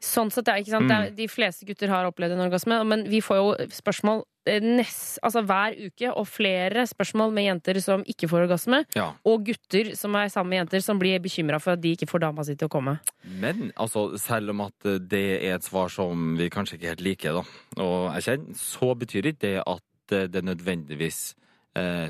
[0.00, 0.88] Sånn sett, ja, ikke sant?
[0.88, 1.16] Det Mm.
[1.16, 5.42] de fleste gutter har opplevd en orgasme, men vi får jo spørsmål eh, nest, altså
[5.44, 9.12] hver uke, og flere spørsmål med jenter som ikke får orgasme, Ja.
[9.26, 12.20] og gutter som er sammen med jenter som blir bekymra for at de ikke får
[12.20, 12.98] dama si til å komme.
[13.28, 17.00] Men altså, selv om at eh, det er et svar som vi kanskje ikke helt
[17.04, 21.34] liker, da, og jeg kjenner, så betyr ikke det at eh, det nødvendigvis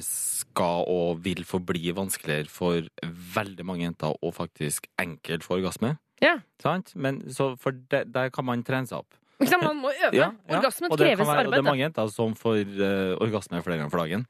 [0.01, 2.87] skal og vil forbli vanskeligere for
[3.35, 5.97] veldig mange jenter å faktisk enkelt få orgasme.
[6.25, 6.37] Ja.
[6.63, 6.95] Sant?
[6.97, 9.15] Men så for det, der kan man trene seg opp.
[9.39, 9.61] Ikke?
[9.63, 10.11] Man må øve.
[10.17, 10.59] Ja, ja.
[10.61, 14.03] Det kreves være- Og det er mange jenter som får uh, orgasme flere ganger for
[14.03, 14.27] dagen.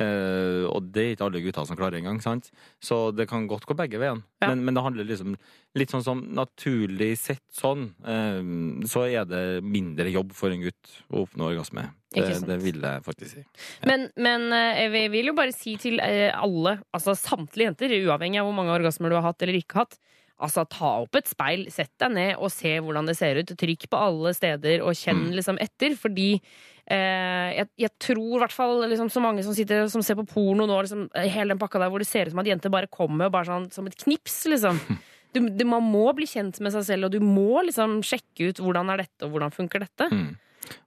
[0.00, 2.46] Uh, og det er ikke alle gutter som klarer engang, sant?
[2.80, 4.22] Så det kan godt gå begge veiene.
[4.40, 4.48] Ja.
[4.48, 5.34] Men, men det handler liksom
[5.76, 8.40] litt sånn som naturlig sett sånn, uh,
[8.88, 11.90] så er det mindre jobb for en gutt å oppnå orgasme.
[12.12, 13.42] Det, det vil jeg faktisk si.
[13.88, 18.50] Men, men eh, jeg vil jo bare si til alle, altså samtlige jenter, uavhengig av
[18.50, 19.96] hvor mange orgasmer du har hatt eller ikke hatt,
[20.42, 23.54] altså ta opp et speil, sett deg ned og se hvordan det ser ut.
[23.58, 25.34] Trykk på alle steder og kjenn Mm.
[25.38, 26.28] liksom etter, fordi
[26.90, 30.26] eh, jeg, jeg tror i hvert fall liksom, så mange som sitter som ser på
[30.26, 32.90] porno nå, liksom, hele den pakka der hvor det ser ut som at jenter bare
[32.90, 34.78] kommer bare sånn som et knips, liksom.
[35.32, 38.58] Du, du, man må bli kjent med seg selv, og du må liksom sjekke ut
[38.60, 40.10] hvordan er dette, og hvordan funker dette.
[40.12, 40.34] Mm.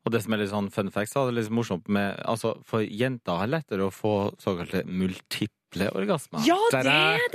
[0.05, 2.51] Og det som er litt sånn fun facts, da, det er litt morsomt med Altså,
[2.61, 5.49] for jenter har lettere å få såkalte multiple
[5.91, 6.41] orgasmer.
[6.47, 6.83] Ja, det!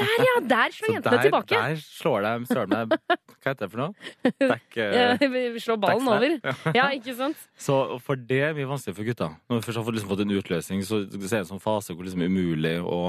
[0.00, 0.36] Der, ja!
[0.50, 1.58] Der slår jentene der, tilbake.
[1.58, 2.94] Der slår de søren meg
[3.40, 4.08] Hva heter det for noe?
[4.40, 6.38] Dekk, eh, Ja, vi slår ballen over.
[6.78, 7.44] Ja, ikke sant?
[7.60, 9.30] Så for det er mye vanskeligere for gutta.
[9.50, 11.94] Når vi først har fått, liksom, fått en utløsning, så er det en sånn fase
[11.94, 13.00] hvor det liksom er umulig å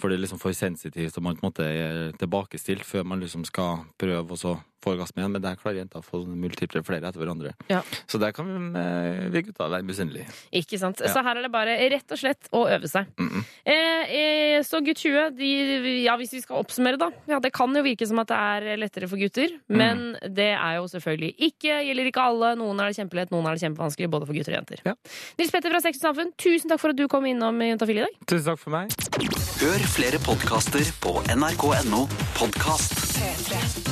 [0.00, 3.20] For det er liksom for sensitivt, og man på en måte er tilbakestilt før man
[3.22, 5.32] liksom skal prøve å så få orgasme igjen.
[5.36, 7.54] Men der klarer jenter å få multiple flere etter hverandre.
[7.70, 7.80] Ja.
[8.10, 10.26] Så der kan vi, eh, vi gutta være misunnelige.
[10.52, 11.00] Ikke sant?
[11.00, 11.12] Ja.
[11.14, 13.06] Så her er det bare rett og slett å øve seg.
[13.18, 13.44] Mhm.
[13.64, 17.10] eh, eh, så gutt 20, de, ja, hvis vi skal oppsummere, da.
[17.28, 19.76] Ja, det kan jo virke som at det er lettere for gutter, Mm.
[19.76, 21.78] men det er jo selvfølgelig ikke.
[21.86, 22.54] Gjelder ikke alle.
[22.56, 24.80] Noen er det kjempelett, noen er det kjempevanskelig, både for gutter og jenter.
[24.84, 24.94] Ja.
[25.38, 28.04] Nils Petter fra Sex og Samfunn, tusen takk for at du kom innom Juntafil i
[28.06, 28.14] dag.
[28.26, 28.90] Tusen takk for meg.
[29.62, 32.92] Hør flere podkaster på nrk.no podkast.
[33.18, 33.91] P3.